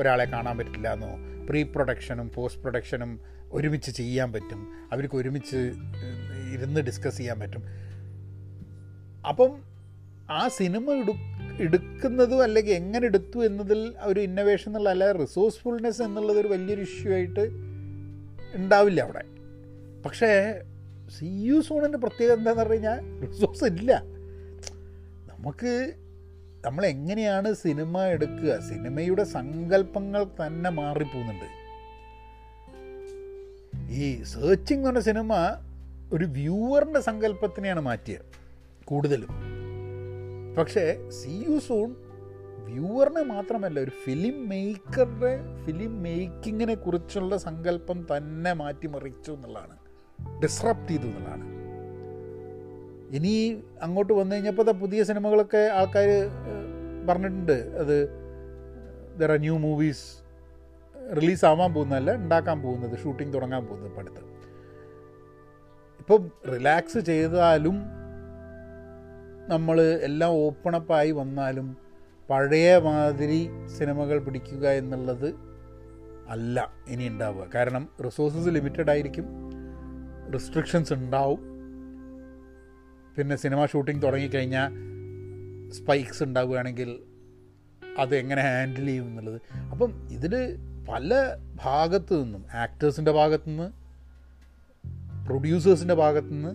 [0.00, 1.10] ഒരാളെ കാണാൻ പറ്റില്ല എന്നോ
[1.46, 3.20] പ്രീ പ്രൊഡക്ഷനും പോസ്റ്റ് പ്രൊഡക്ഷനും
[3.52, 4.60] ഒരുമിച്ച് ചെയ്യാൻ പറ്റും
[4.92, 5.56] അവർക്ക് ഒരുമിച്ച്
[6.54, 7.62] ഇരുന്ന് ഡിസ്കസ് ചെയ്യാൻ പറ്റും.
[9.28, 9.52] അപ്പം
[10.30, 11.12] ആ സിനിമ എടു
[11.62, 17.44] എടുക്കുന്നതും അല്ലെങ്കിൽ എങ്ങനെ എടുത്തു എന്നതിൽ ഒരു ഇന്നോവേഷൻ എന്നുള്ള അല്ലാതെ റിസോഴ്സ്ഫുൾനെസ് എന്നുള്ളത് ഒരു വലിയൊരു ഇഷ്യൂ ആയിട്ട്
[18.54, 19.24] ഉണ്ടാവില്ല അവിടെ.
[20.06, 20.30] പക്ഷേ
[21.18, 23.92] സി യു സോണിന്റെ പ്രത്യേകത എന്താണെന്ന് പറഞ്ഞു കഴിഞ്ഞാൽ റിസോഴ്സ് ഇല്ല.
[25.44, 25.92] നമുക്ക്
[26.64, 28.60] നമ്മൾ എങ്ങനെയാണ് സിനിമ എടുക്കുക?
[28.60, 31.44] സിനിമയുടെ സങ്കല്പങ്ങൾ തന്നെ മാറിപ്പോകുന്നുണ്ട്.
[33.92, 35.34] ഈ സേർച്ചിങ് എന്ന് പറഞ്ഞ സിനിമ
[36.12, 38.20] ഒരു വ്യൂവറിന്റെ സങ്കല്പത്തിനെയാണ് മാറ്റിയത്
[38.84, 39.28] കൂടുതലും.
[40.58, 41.94] പക്ഷേ സി യു സൂൺ
[42.64, 49.76] വ്യൂവറിനെ മാത്രമല്ല ഒരു ഫിലിം മേക്കറുടെ ഫിലിം മേക്കിങ്ങിനെ കുറിച്ചുള്ള സങ്കല്പം തന്നെ മാറ്റിമറിച്ചു എന്നുള്ളതാണ്.
[50.42, 51.63] ഡിസ്റപ്റ്റ് ചെയ്തു എന്നുള്ളതാണ്.
[53.16, 53.32] ഇനി
[53.84, 56.08] അങ്ങോട്ട് വന്നു കഴിഞ്ഞപ്പോൾ പുതിയ സിനിമകളൊക്കെ ആൾക്കാർ
[57.08, 57.56] പറഞ്ഞിട്ടുണ്ട്.
[57.82, 57.96] അത്
[59.20, 60.04] ദർ ആർ ന്യൂ മൂവീസ്
[61.18, 64.22] റിലീസാവാൻ പോകുന്നതല്ല ഉണ്ടാക്കാൻ പോകുന്നത് ഷൂട്ടിംഗ് തുടങ്ങാൻ പോകുന്നത് ഇപ്പം അടുത്ത്
[66.00, 66.22] ഇപ്പം
[66.52, 67.76] റിലാക്സ് ചെയ്താലും
[69.52, 69.76] നമ്മൾ
[70.08, 71.66] എല്ലാം ഓപ്പണപ്പായി വന്നാലും
[72.30, 73.40] പഴയ മാതിരി
[73.76, 75.28] സിനിമകൾ പിടിക്കുക എന്നുള്ളത്
[76.34, 76.58] അല്ല
[76.92, 77.44] ഇനി ഉണ്ടാവുക.
[77.54, 79.26] കാരണം റിസോഴ്സസ് ലിമിറ്റഡ് ആയിരിക്കും
[80.34, 81.40] റിസ്ട്രിക്ഷൻസ് ഉണ്ടാവും.
[83.18, 84.72] പിന്നെ സിനിമ ഷൂട്ടിംഗ് തുടങ്ങിക്കഴിഞ്ഞാൽ
[85.72, 86.98] സ്പൈക്സ് ഉണ്ടാവുകയാണെങ്കിൽ
[87.98, 89.40] അത് എങ്ങനെ ഹാൻഡിൽ ചെയ്യും എന്നുള്ളത്.
[89.72, 90.56] അപ്പം ഇതിൽ
[90.88, 93.68] പല ഭാഗത്തു നിന്നും ആക്ടേഴ്സിന്റെ ഭാഗത്തു നിന്ന്
[95.26, 96.52] പ്രൊഡ്യൂസേഴ്സിന്റെ ഭാഗത്തു നിന്ന്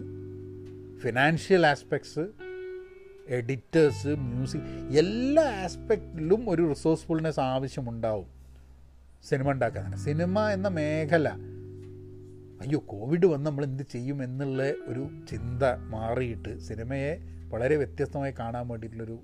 [1.00, 2.28] ഫിനാൻഷ്യൽ ആസ്പെക്ട്സ്
[3.30, 8.26] എഡിറ്റേഴ്സ് മ്യൂസിക് എല്ലാ ആസ്പെക്റ്റിലും ഒരു റിസോഴ്സ്ഫുൾനെസ് ആവശ്യമുണ്ടാവും
[9.30, 9.98] സിനിമ ഉണ്ടാക്കാൻ.
[9.98, 11.30] സിനിമ എന്ന മേഖല
[12.62, 17.17] അയ്യോ കോവിഡ് വന്ന് നമ്മൾ എന്ത് ചെയ്യും എന്നുള്ള ഒരു ചിന്ത മാറിയിട്ട് സിനിമയെ
[17.50, 19.19] വളരെ വ്യത്യസ്തമായി കാണാൻ വേണ്ടിയിട്ടുള്ളൊരു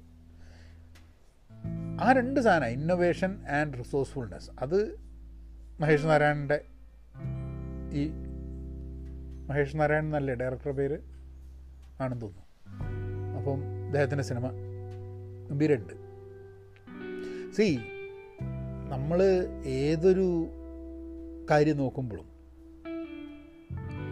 [2.01, 4.95] ആ രണ്ട് സാധനം ഇന്നൊവേഷൻ ആൻഡ് റിസോഴ്സ്ഫുൾനെസ് അത്
[5.79, 6.61] മഹേഷ് നാരായണന്റെ
[7.93, 8.09] ഈ
[9.47, 10.99] മഹേഷ് നാരായണൻ എന്നല്ലേ ഡയറക്ടറുടെ പേര്?
[12.01, 13.37] ആണെന്ന് തോന്നുന്നു.
[13.37, 14.49] അപ്പം അദ്ദേഹത്തിന്റെ സിനിമ
[15.49, 15.93] ഗംഭീരമുണ്ട്.
[17.55, 17.79] സി
[18.89, 19.23] നമ്മൾ
[19.65, 20.47] ഏതൊരു
[21.51, 22.34] കാര്യം നോക്കുമ്പോഴും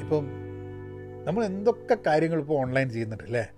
[0.03, 0.27] ഇപ്പം
[1.25, 3.51] നമ്മൾ എന്തൊക്കെ കാര്യങ്ങൾ ഇപ്പോൾ ഓൺലൈൻ ചെയ്യുന്നുണ്ട് അല്ലേ?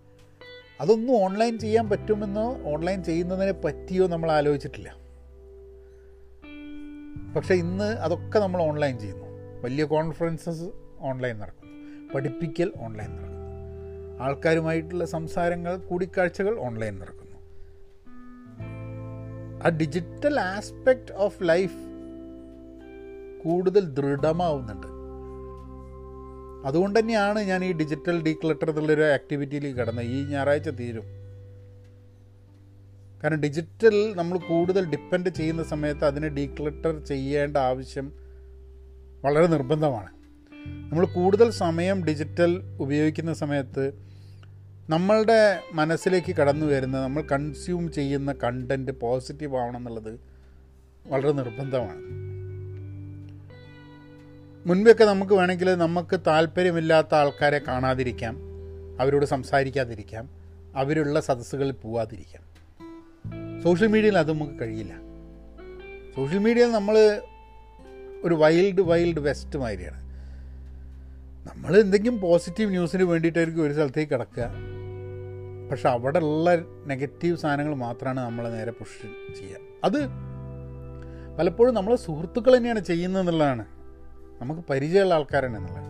[0.81, 4.95] അതൊന്നും ഓൺലൈൻ ചെയ്യാൻ പറ്റുമെന്നോ ഓൺലൈൻ ചെയ്യുന്നതിനെ പറ്റിയോ നമ്മൾ ആലോചിച്ചിട്ടില്ല.
[7.35, 9.25] പക്ഷേ ഇന്ന് അതൊക്കെ നമ്മൾ ഓൺലൈൻ ചെയ്യുന്നു.
[9.61, 10.63] വലിയ കോൺഫറൻസസ്
[10.99, 12.13] ഓൺലൈൻ നടക്കുന്നു.
[12.13, 14.23] പഠിപ്പിക്കൽ ഓൺലൈൻ നടക്കുന്നു.
[14.23, 17.37] ആൾക്കാരുമായിട്ടുള്ള സംസാരങ്ങൾ കൂടിക്കാഴ്ചകൾ ഓൺലൈൻ നടക്കുന്നു.
[19.65, 21.77] ആ ഡിജിറ്റൽ ആസ്പെക്റ്റ് ഓഫ് ലൈഫ്
[23.43, 24.94] കൂടുതൽ ദൃഢമാവുന്നുണ്ട്.
[26.65, 30.05] അതുകൊണ്ട് തന്നെയാണ് ഞാൻ ഈ ഡിജിറ്റൽ ഡീക്ലട്ടർ എന്നുള്ളൊരു ആക്ടിവിറ്റിയിലേക്ക് കടന്നത്.
[30.05, 31.03] ഈ ഞായറാഴ്ച തീരും.
[33.23, 38.13] കാരണം ഡിജിറ്റൽ നമ്മൾ കൂടുതൽ ഡിപ്പെൻഡ് ചെയ്യുന്ന സമയത്ത് അതിനെ ഡീക്ലട്ടർ ചെയ്യേണ്ട ആവശ്യം
[39.25, 40.09] വളരെ നിർബന്ധമാണ്.
[40.91, 43.91] നമ്മൾ കൂടുതൽ സമയം ഡിജിറ്റൽ ഉപയോഗിക്കുന്ന സമയത്ത്
[44.89, 50.19] നമ്മളുടെ മനസ്സിലേക്ക് കടന്നു വരുന്ന നമ്മൾ കൺസ്യൂം ചെയ്യുന്ന കണ്ടന്റ് പോസിറ്റീവ് ആവണം എന്നുള്ളത്
[51.07, 52.24] വളരെ നിർബന്ധമാണ്.
[54.65, 58.37] മുൻപൊക്കെ നമുക്ക് വേണമെങ്കിൽ നമുക്ക് താല്പര്യമില്ലാത്ത ആൾക്കാരെ കാണാതിരിക്കാം
[58.99, 60.29] അവരോട് സംസാരിക്കാതിരിക്കാം
[60.75, 62.45] അവരുള്ള സദസ്സുകളിൽ പോവാതിരിക്കാം.
[63.63, 64.93] സോഷ്യൽ മീഡിയയിൽ അത് നമുക്ക് കഴിയില്ല.
[66.15, 67.21] സോഷ്യൽ മീഡിയയിൽ നമ്മൾ
[68.23, 70.01] ഒരു വൈൽഡ് വൈൽഡ് വെസ്റ്റ് മാതിരിയാണ്.
[71.49, 74.49] നമ്മൾ എന്തെങ്കിലും പോസിറ്റീവ് ന്യൂസിന് വേണ്ടിയിട്ടായിരിക്കും ഒരു സ്ഥലത്തേക്ക് കിടക്കുക.
[75.71, 76.55] പക്ഷെ അവിടെ ഉള്ള
[76.87, 79.57] നെഗറ്റീവ് സാധനങ്ങൾ മാത്രമാണ് നമ്മളെ നേരെ പുഷ് ചെയ്യുക.
[79.83, 80.07] അത്
[81.39, 83.65] പലപ്പോഴും നമ്മളെ സുഹൃത്തുക്കൾ തന്നെയാണ് ചെയ്യുന്നത് എന്നുള്ളതാണ്.
[84.41, 85.81] നമുക്ക് പരിചയമുള്ള ആൾക്കാരാണ് എന്നുള്ളത്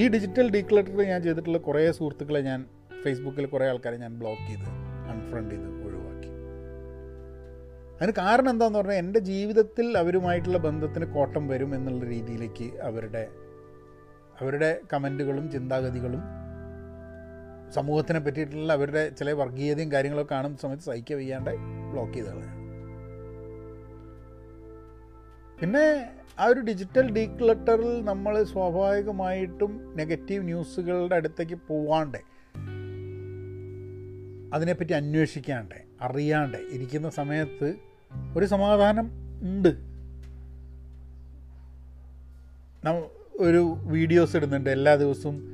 [0.00, 2.60] ഈ ഡിജിറ്റൽ ഡീക്ലറ്റർ ഞാൻ ചെയ്തിട്ടുള്ള കുറേ സുഹൃത്തുക്കളെ ഞാൻ
[3.04, 4.68] ഫേസ്ബുക്കിൽ കുറേ ആൾക്കാരെ ഞാൻ ബ്ലോക്ക് ചെയ്ത്
[5.10, 6.30] അൺഫ്രണ്ട് ചെയ്ത് ഒഴിവാക്കി.
[7.98, 13.24] അതിന് കാരണം എന്താണെന്ന് പറഞ്ഞാൽ എന്റെ ജീവിതത്തിൽ അവരുമായിട്ടുള്ള ബന്ധത്തിന് കോട്ടം വരും എന്നുള്ള രീതിയിലേക്ക് അവരുടെ
[14.40, 16.22] അവരുടെ കമന്റുകളും ചിന്താഗതികളും
[17.74, 21.52] സമൂഹത്തിനെ പറ്റിയിട്ടുള്ള അവരുടെ ചില വർഗീയതയും കാര്യങ്ങളൊക്കെ കാണുന്ന സമയത്ത് സഹിക്കുക വയ്യാണ്ട്
[21.92, 22.60] ബ്ലോക്ക് ചെയ്ത് കളയാണ്
[25.58, 25.86] പിന്നെ
[26.38, 32.18] ആ ഒരു ഡിജിറ്റൽ ഡീക്ലട്ടറിൽ നമ്മൾ സ്വാഭാവികമായിട്ടും നെഗറ്റീവ് ന്യൂസുകളുടെ അടുത്തേക്ക് പോവാണ്ട്.
[34.54, 37.74] അതിനെപ്പറ്റി അന്വേഷിക്കാണ്ട് അറിയാണ്ട് ഇരിക്കുന്ന സമയത്ത്
[38.36, 39.10] ഒരു സമാധാനം
[39.42, 39.68] ഉണ്ട്.
[43.34, 44.70] ഒരു വീഡിയോസ് ഇടുന്നുണ്ട്.
[44.70, 45.48] എല്ലാ ദിവസവും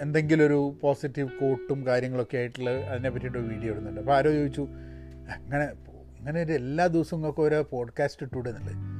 [0.00, 4.00] എന്തെങ്കിലും ഒരു പോസിറ്റീവ് കോട്ടും കാര്യങ്ങളൊക്കെ ആയിട്ടുള്ള അതിനെ പറ്റിയിട്ട് വീഡിയോ ഇടുന്നുണ്ട്.
[4.00, 4.68] അപ്പോൾ ആരോ ചോദിച്ചു
[5.30, 5.64] അങ്ങനെ
[6.18, 8.95] അങ്ങനെ ഒരു എല്ലാ ദിവസവും നിങ്ങൾക്ക് ഓരോ പോഡ്കാസ്റ്റ് ഇട്ടുവിടുന്നുണ്ട്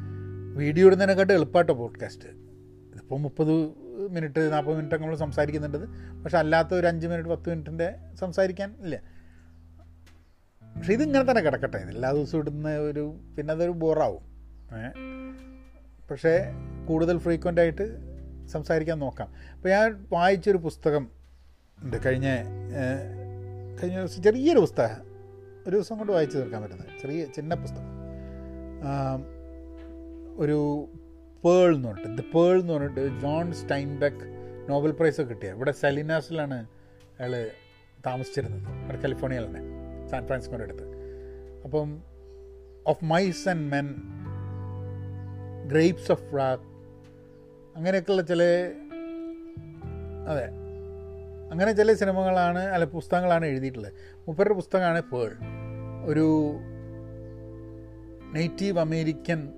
[0.56, 2.28] വീഡിയോ ഇടുന്നതിനെക്കാട്ടും എളുപ്പമായിട്ടോ പോഡ്കാസ്റ്റ്
[2.94, 3.52] ഇതിപ്പോൾ മുപ്പത്
[4.10, 5.78] മിനിറ്റ് നാൽപ്പത് മിനിറ്റ് നമ്മൾ സംസാരിക്കുന്നുണ്ട്
[6.24, 9.00] പക്ഷെ അല്ലാത്ത ഒരു അഞ്ച് മിനിറ്റ് പത്ത് മിനിറ്റിന്റെ സംസാരിക്കാൻ ഇല്ല.
[10.76, 11.76] പക്ഷെ ഇതിങ്ങനെ തന്നെ കിടക്കട്ടെ.
[11.76, 14.22] എല്ലാ ദിവസവും ഇടുന്ന ഒരു പിന്നെ അതൊരു ബോറാവും
[16.10, 16.44] പക്ഷേ
[16.88, 17.86] കൂടുതൽ ഫ്രീക്വന്റ് ആയിട്ട്
[18.46, 19.28] സംസാരിക്കാൻ നോക്കാം.
[19.54, 21.08] അപ്പോൾ ഞാൻ വായിച്ചൊരു പുസ്തകം
[21.82, 21.96] ഉണ്ട്.
[22.06, 22.26] കഴിഞ്ഞ
[23.82, 24.96] കഴിഞ്ഞ ദിവസം ചെറിയൊരു പുസ്തകം.
[25.66, 27.02] ഒരു ദിവസം കൊണ്ട് വായിച്ചു തീർക്കാൻ പറ്റുന്നത്.
[27.02, 27.96] ചെറിയ ചിന്ന പുസ്തകം.
[30.36, 30.88] ഒരു
[31.44, 34.36] പേൾ എന്ന് പറഞ്ഞിട്ട് ദ പേൾ എന്ന് പറഞ്ഞിട്ട് ജോൺ സ്റ്റൈൻബെക്ക്
[34.68, 36.66] നോബൽ പ്രൈസ് കിട്ടിയ ഇവിടെ സെലിനാസിലാണ്
[37.20, 37.48] അയാൾ
[38.06, 38.68] താമസിച്ചിരുന്നത്.
[38.68, 39.60] അവിടെ കാലിഫോർണിയയിൽ തന്നെ
[40.08, 40.84] സാൻ ഫ്രാൻസിസ്കോയുടെ അടുത്ത്.
[41.64, 42.02] അപ്പം
[42.86, 43.94] of mice and men
[45.68, 46.64] grapes of wrath
[47.76, 48.42] അങ്ങനെയൊക്കെയുള്ള ചില
[50.28, 50.46] അതെ
[51.52, 53.92] അങ്ങനെ ചില സിനിമകളാണ് അല്ല പുസ്തകങ്ങളാണ് എഴുതിയിട്ടുള്ളത്.
[54.28, 55.32] മുപ്പരുടെ പുസ്തകമാണ് പേൾ.
[56.04, 56.56] ഒരു
[58.32, 59.55] നേറ്റീവ് അമേരിക്കൻ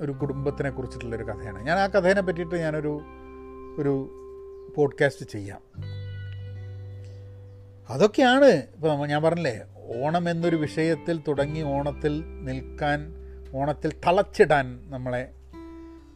[0.00, 1.66] ഒരു കുടുംബത്തിനെ കുറിച്ചിട്ടുള്ളൊരു കഥയാണ്.
[1.66, 3.00] ഞാൻ ആ കഥേനെ പറ്റിയിട്ട് ഞാനൊരു
[3.78, 4.12] ഒരു
[4.76, 5.60] പോഡ്കാസ്റ്റ് ചെയ്യാം.
[7.90, 9.60] അതൊക്കെയാണ് ഇപ്പോൾ ഞാൻ പറഞ്ഞില്ലേ
[10.02, 13.12] ഓണം എന്നൊരു വിഷയത്തിൽ തുടങ്ങി ഓണത്തിൽ നിൽക്കാൻ
[13.54, 15.30] ഓണത്തിൽ തളച്ചിടാൻ നമ്മളെ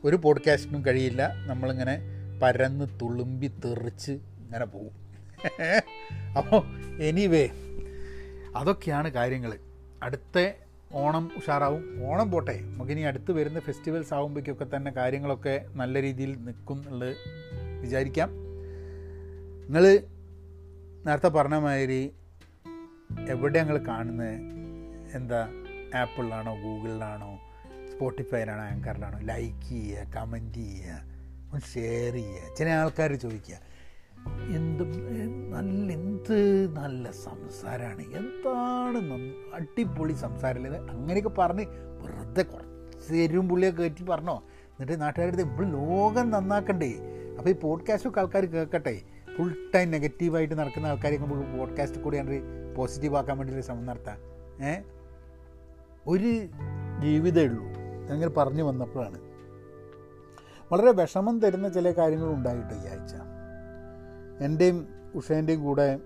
[0.05, 1.33] ഒരു പോഡ്കാസ്റ്റിനും കഴിയില്ല.
[1.47, 2.01] നമ്മളിങ്ങനെ
[2.43, 5.01] പരന്ന് തുളുമ്പി തെറിച്ച് ഇങ്ങനെ പോകും.
[6.37, 6.63] അപ്പോൾ
[7.03, 7.49] എനിവേ
[8.57, 9.59] അതൊക്കെയാണ് കാര്യങ്ങൾ
[10.03, 10.53] അടുത്ത
[10.93, 12.05] ഓണം ഉഷാറാവും.
[12.05, 12.61] ഓണം പോട്ടെ.
[12.65, 17.17] നമുക്കിനി അടുത്ത് വരുന്ന ഫെസ്റ്റിവൽസ് ആകുമ്പോഴേക്കൊക്കെ തന്നെ കാര്യങ്ങളൊക്കെ നല്ല രീതിയിൽ നിൽക്കും എന്നുള്ളത്
[17.81, 18.31] വിചാരിക്കാം.
[19.65, 20.01] നിങ്ങൾ
[21.07, 22.13] നേരത്തെ പറഞ്ഞ മാതിരി
[23.29, 24.35] എവിടെ ഞങ്ങൾ കാണുന്നത്
[25.15, 25.49] എന്താ
[25.95, 27.39] ആപ്പിളിലാണോ ഗൂഗിളിലാണോ
[27.93, 29.19] സ്പോട്ടിഫൈയിലാണോ ആങ്കറിലാണോ?
[29.19, 30.93] ലൈക്ക് ചെയ്യുക കമന്റ് ചെയ്യുക
[31.53, 32.55] ഒന്ന് ഷെയർ ചെയ്യുക.
[32.57, 33.70] ചില ആൾക്കാർ ചോദിക്കുക
[34.29, 34.85] എന്ത്
[35.53, 41.67] നല്ല എന്ത് നല്ല സംസാരമാണ് എന്താണ് അടിപൊളി സംസാരമല്ലേ അങ്ങനെയൊക്കെ പറഞ്ഞ്
[42.01, 44.43] വെറുതെ കുറച്ച് തരും പുള്ളിയൊക്കെ കയറ്റി പറഞ്ഞോ.
[44.71, 46.95] എന്നിട്ട് നാട്ടുകാരുടെ ഇപ്പോൾ ലോകം നന്നാക്കണ്ടേ.
[47.39, 49.01] അപ്പോൾ ഈ പോഡ്കാസ്റ്റൊക്കെ ആൾക്കാർ കേൾക്കട്ടെ.
[49.37, 54.17] ഫുൾ ടൈം നെഗറ്റീവായിട്ട് നടക്കുന്ന ആൾക്കാരെയൊക്കെ നമുക്ക് പോഡ്കാസ്റ്റ് കൂടി കൂടിയാണ് പോസിറ്റീവ് ആക്കാൻ വേണ്ടി ശ്രമം നടത്താം.
[54.65, 54.83] ഏ?
[56.07, 56.47] ഒരു
[57.01, 57.65] ജീവിതമേ ഉള്ളൂ.
[58.11, 59.19] അങ്ങനെ പറഞ്ഞു വന്നപ്പോഴാണ്.
[60.73, 63.13] വളരെ വിഷമം തരുന്ന ചില കാര്യങ്ങൾ ഉണ്ടായിട്ട് ഈ ആഴ്ച?
[64.41, 66.01] എന്റെയും ഉഷേന്റെയും കൂടെ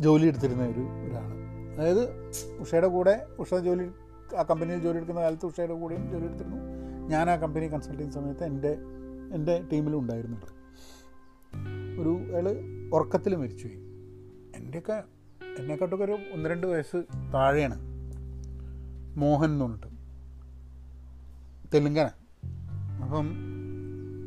[0.00, 1.42] ജോലി എടുത്തിരുന്ന ഒരു ഒരാൾ
[1.78, 2.30] അതായത്
[2.60, 3.90] ഉഷയുടെ കൂടെ ഉഷ ജോലി
[4.36, 6.56] ആ കമ്പനിയിൽ ജോലി എടുക്കുന്ന കാലത്ത് ഉഷയുടെ കൂടെയും ജോലി എടുത്തിരുന്നു.
[7.08, 8.78] ഞാൻ ആ കമ്പനി കൺസൾട്ടിങ് സമയത്ത് എന്റെ
[9.32, 10.62] എന്റെ ടീമിലും ഉണ്ടായിരുന്നു ആൾ.
[12.00, 12.60] ഒരു അയാൾ
[12.94, 13.76] ഉറക്കത്തിൽ മരിച്ചുപോയി.
[14.56, 15.02] എന്റെയൊക്കെ
[15.58, 17.02] എന്നെക്കാട്ടൊക്കെ ഒരു ഒന്ന് രണ്ട് വയസ്സ്
[17.34, 17.78] താഴെയാണ്.
[19.18, 19.86] മോഹൻ എന്ന് പറഞ്ഞിട്ട്.
[21.74, 22.06] തെലുങ്കാന.
[23.04, 23.30] അപ്പം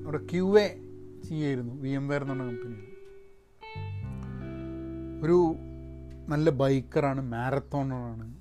[0.06, 0.85] അവിടെ ക്യു എ
[1.30, 2.96] ചെയ്യായിരുന്നു വി എം വെയർ എന്ന് പറഞ്ഞ കമ്പനിയിൽ
[5.24, 5.56] ഒരു
[6.30, 8.36] നല്ല ബൈക്കറാണ് മാരത്തോണറാണ്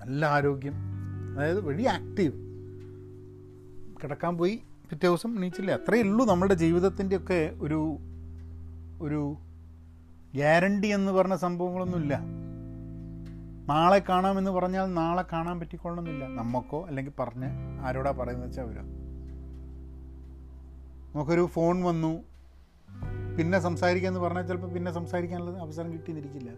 [0.00, 0.74] നല്ല ആരോഗ്യം
[1.36, 2.32] അതായത് വെരി ആക്റ്റീവ്
[4.02, 5.72] കിടക്കാൻ പോയി പിറ്റേ ദിവസം എണീച്ചില്ല.
[5.72, 7.98] അത്രയേ ഉള്ളൂ നമ്മുടെ ജീവിതത്തിന്റെയൊക്കെ ഒരു
[9.00, 9.36] ഒരു
[10.34, 12.20] ഗ്യാരണ്ടി എന്ന് പറഞ്ഞ സംഭവങ്ങളൊന്നുമില്ല.
[13.68, 16.24] നാളെ കാണാമെന്ന് പറഞ്ഞാൽ നാളെ കാണാൻ പറ്റിക്കൊള്ളണമെന്നില്ല.
[16.24, 17.46] നമുക്കോ അല്ലെങ്കിൽ പറഞ്ഞ്
[17.80, 19.05] ആരോടാ പറയുന്നത് വെച്ചാൽ അവരോ.
[21.16, 22.24] നമുക്കൊരു ഫോൺ വന്നു.
[23.36, 26.50] പിന്നെ സംസാരിക്കാന്ന് പറഞ്ഞാൽ ചിലപ്പോൾ പിന്നെ സംസാരിക്കാനുള്ള അവസരം കിട്ടിയെന്നിരിക്കില്ല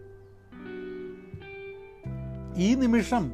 [2.57, 3.31] ഈ നിമിഷം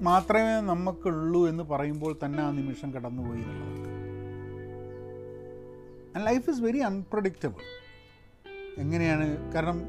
[0.00, 3.88] മാത്രമേ നമുക്കുള്ളൂ എന്ന് പറയുമ്പോൾ തന്നെ ആ നിമിഷം കടന്നുപോയി എന്നുള്ളത്.
[6.26, 7.62] ലൈഫ് ഇസ് വെരി അൺപ്രഡിക്റ്റബിൾ
[8.78, 9.52] എങ്ങനെയാണ്?
[9.52, 9.80] കാരണം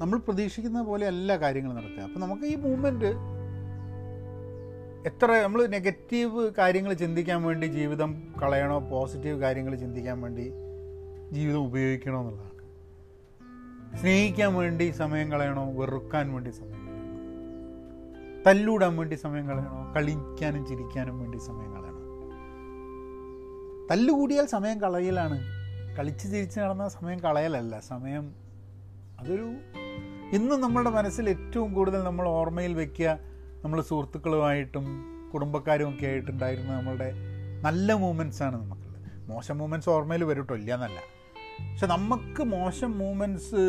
[0.00, 3.37] നമ്മൾ പ്രതീക്ഷിക്കുന്ന പോലെ അല്ല കാര്യങ്ങൾ നടക്കുക അപ്പം നമുക്ക് ഈ മൂവ്മെന്റ്
[5.06, 10.52] എത്ര നമ്മൾ നെഗറ്റീവ് കാര്യങ്ങൾ ചിന്തിക്കാൻ വേണ്ടി ജീവിതം കളയണോ പോസിറ്റീവ് കാര്യങ്ങൾ ചിന്തിക്കാൻ വേണ്ടി
[11.32, 12.48] ജീവിതം ഉപയോഗിക്കണോ എന്നുള്ളതാണ്.
[13.98, 18.42] സ്നേഹിക്കാൻ വേണ്ടി സമയം കളയണോ വെറുക്കാൻ വേണ്ടി സമയം കളയണോ?
[18.46, 21.98] തല്ലൂടാൻ വേണ്ടി സമയം കളയണോ കളിക്കാനും ചിരിക്കാനും വേണ്ടി സമയം കളയണോ?
[23.90, 25.38] തല്ലുകൂടിയാൽ സമയം കളയലാണ്.
[25.96, 27.80] കളിച്ച് ചിരിച്ച് നടന്ന സമയം കളയലല്ല.
[27.80, 28.34] സമയം
[29.20, 29.48] അതൊരു
[30.32, 33.27] ഇന്ന് നമ്മുടെ മനസ്സിൽ ഏറ്റവും കൂടുതൽ നമ്മൾ ഓർമ്മയിൽ വെക്കുക
[33.68, 34.84] നമ്മൾ സുഹൃത്തുക്കളുമായിട്ടും
[35.34, 37.08] കുടുംബക്കാരും ഒക്കെ ആയിട്ടുണ്ടായിരുന്ന നമ്മളുടെ
[37.62, 39.26] നല്ല മൂമെൻസാണ് നമുക്കുള്ളത്.
[39.28, 40.98] മോശം മൂമെന്റ്സ് ഓർമ്മയിൽ വരുട്ടോ ഇല്ല എന്നല്ല
[41.58, 43.62] പക്ഷെ നമുക്ക് മോശം മൂമെന്റ്സ്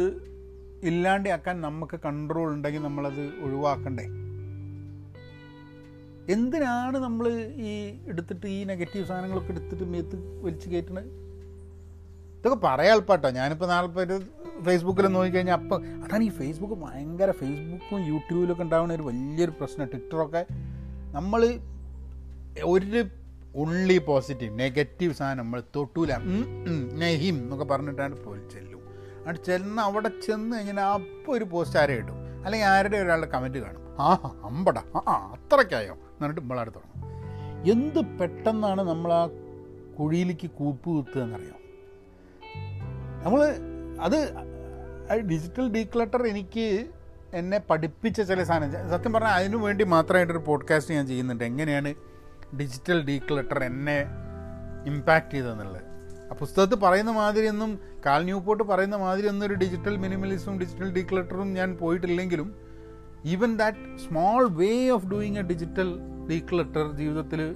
[0.83, 4.05] ഇല്ലാണ്ടാക്കാൻ നമുക്ക് കൺട്രോൾ ഉണ്ടെങ്കിൽ നമ്മളത് ഒഴിവാക്കണ്ടേ?
[6.33, 7.73] എന്തിനാണ് നമ്മൾ ഈ
[8.07, 11.28] എടുത്തിട്ട് ഈ നെഗറ്റീവ് സാധനങ്ങളൊക്കെ എടുത്തിട്ട് മേത്ത് വലിച്ചു കയറ്റണത്?
[12.39, 14.19] ഇതൊക്കെ പറയാൻ എളുപ്പാട്ടോ ഞാനിപ്പോൾ നാളെ
[14.61, 19.85] ഫേസ്ബുക്കിൽ നോക്കിക്കഴിഞ്ഞാൽ അപ്പം അതാണ് ഈ ഫേസ്ബുക്ക് ഭയങ്കര ഫേസ്ബുക്കും യൂട്യൂബിലൊക്കെ ഉണ്ടാകുന്ന ഒരു വലിയൊരു പ്രശ്നം.
[19.85, 20.45] ട്വിറ്ററൊക്കെ
[21.15, 21.41] നമ്മൾ
[22.63, 23.03] ഒരു
[23.55, 26.15] ഉള്ളി പോസിറ്റീവ് നെഗറ്റീവ് സാധനം നമ്മൾ തൊട്ടൂല.
[26.93, 28.81] നെഹിം എന്നൊക്കെ പറഞ്ഞിട്ടാണ് പോയി ചെല്ലും.
[29.25, 32.17] അവിടെ ചെന്ന് അവിടെ ചെന്ന് കഴിഞ്ഞാൽ അപ്പോൾ ഒരു പോസ്റ്റ് ആരെ കിട്ടും?
[32.45, 33.83] അല്ലെങ്കിൽ ആരുടെ ഒരാളുടെ കമന്റ് കാണും?
[33.99, 34.09] ആ
[34.43, 34.77] അമ്പട.
[34.95, 37.07] ആ അത്രയ്ക്കായോ എന്നിട്ട് നമ്മളവിടെ തുടങ്ങും.
[37.71, 39.27] എന്ത് പെട്ടെന്നാണ് നമ്മൾ ആ
[39.99, 41.58] കുഴിയിലേക്ക് കൂപ്പ് കുത്തുക എന്നറിയാം?
[43.23, 43.41] നമ്മൾ
[44.01, 44.19] അത്
[45.19, 46.87] ഡിജിറ്റൽ ഡീക്ലട്ടർ എനിക്ക്
[47.33, 48.71] എന്നെ പഠിപ്പിച്ച ചില സാധനം.
[48.89, 51.43] സത്യം പറഞ്ഞാൽ അതിനു വേണ്ടി മാത്രമായിട്ടൊരു പോഡ്കാസ്റ്റ് ഞാൻ ചെയ്യുന്നുണ്ട്.
[51.43, 51.93] എങ്ങനെയാണ്
[52.59, 54.05] ഡിജിറ്റൽ ഡീക്ലട്ടർ എന്നെ
[54.85, 55.81] ഇമ്പാക്റ്റ് ചെയ്തതെന്നുള്ളത്.
[56.31, 62.55] ആ പുസ്തകത്തിൽ പറയുന്ന മാതിരിയൊന്നും കാൽ ന്യൂപോർട്ട് പറയുന്ന മാതിരിയൊന്നും ഒരു ഡിജിറ്റൽ മിനിമലിസവും ഡിജിറ്റൽ ഡീക്ലട്ടറും ഞാൻ പോയിട്ടില്ലെങ്കിലും
[63.25, 65.89] even that small way of doing a digital
[66.29, 67.55] declutter ജീവിതത്തിൽ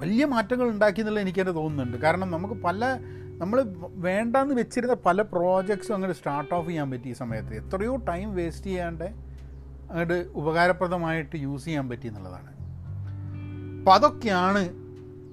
[0.00, 1.96] വലിയ മാറ്റങ്ങൾ ഉണ്ടാക്കി എന്നുള്ളത് എനിക്കത് തോന്നുന്നുണ്ട്.
[1.96, 2.98] കാരണം നമുക്ക് പല
[3.38, 3.58] നമ്മൾ
[3.96, 7.54] വേണ്ടാന്ന് വെച്ചിരുന്ന പല പ്രോജക്ട്സും അങ്ങോട്ട് സ്റ്റാർട്ട് ഓഫ് ചെയ്യാൻ പറ്റി ഈ സമയത്ത്.
[7.54, 9.04] എത്രയോ ടൈം വേസ്റ്റ് ചെയ്യാണ്ട്
[9.90, 12.50] അങ്ങോട്ട് ഉപകാരപ്രദമായിട്ട് യൂസ് ചെയ്യാൻ പറ്റി എന്നുള്ളതാണ്.
[13.78, 14.62] അപ്പം അതൊക്കെയാണ്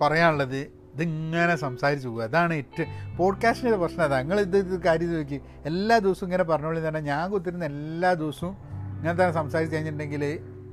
[0.01, 0.85] പറയാനുള്ളത്.
[0.93, 6.27] ഇതിങ്ങനെ സംസാരിച്ചു പോകുക അതാണ് ഏറ്റവും പോഡ്കാസ്റ്റിന്റെ പ്രശ്നം അതാണ് നിങ്ങൾ ഇത് ഇത് കാര്യം ചോദിക്കും എല്ലാ ദിവസവും
[6.27, 8.53] ഇങ്ങനെ പറഞ്ഞോളി തന്നെ ഞാൻ കുത്തിരുന്ന എല്ലാ ദിവസവും
[8.97, 10.23] ഇങ്ങനെ തന്നെ സംസാരിച്ച് കഴിഞ്ഞിട്ടുണ്ടെങ്കിൽ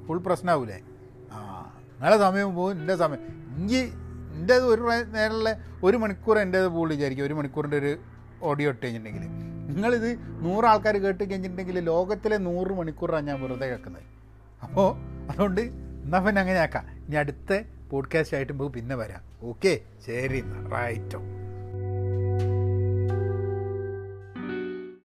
[0.06, 0.80] ഫുൾ പ്രശ്നമാവില്ലേ
[1.32, 1.40] ആ
[1.92, 3.22] നിങ്ങളെ സമയം പോകും എന്റെ സമയം.
[3.56, 4.01] എനിക്ക്
[4.32, 5.50] എന്റേത് ഒരു നേരമുള്ള
[5.82, 7.96] ഒരു മണിക്കൂർ എന്റേത് പോൾ വിചാരിക്കും ഒരു മണിക്കൂറിന്റെ ഒരു
[8.42, 9.28] ഓഡിയോ ഇട്ട് കഴിഞ്ഞിട്ടുണ്ടെങ്കിൽ
[9.72, 14.02] നിങ്ങളിത് നൂറ് ആൾക്കാർ കേട്ട് കഴിഞ്ഞിട്ടുണ്ടെങ്കിൽ ലോകത്തിലെ നൂറ് മണിക്കൂറാണ് ഞാൻ വെറുതെ കേൾക്കുന്നത്.
[14.62, 14.88] അപ്പോൾ
[15.30, 15.60] അതുകൊണ്ട്
[16.04, 19.22] എന്നാൽ പിന്നെ അങ്ങനെ ആക്കാം ഇനി അടുത്ത പോഡ്കാസ്റ്റ് ആയിട്ട് നമുക്ക് പിന്നെ വരാം.
[19.42, 21.20] ഓക്കെ ശരി എന്നാൽ റൈറ്റോ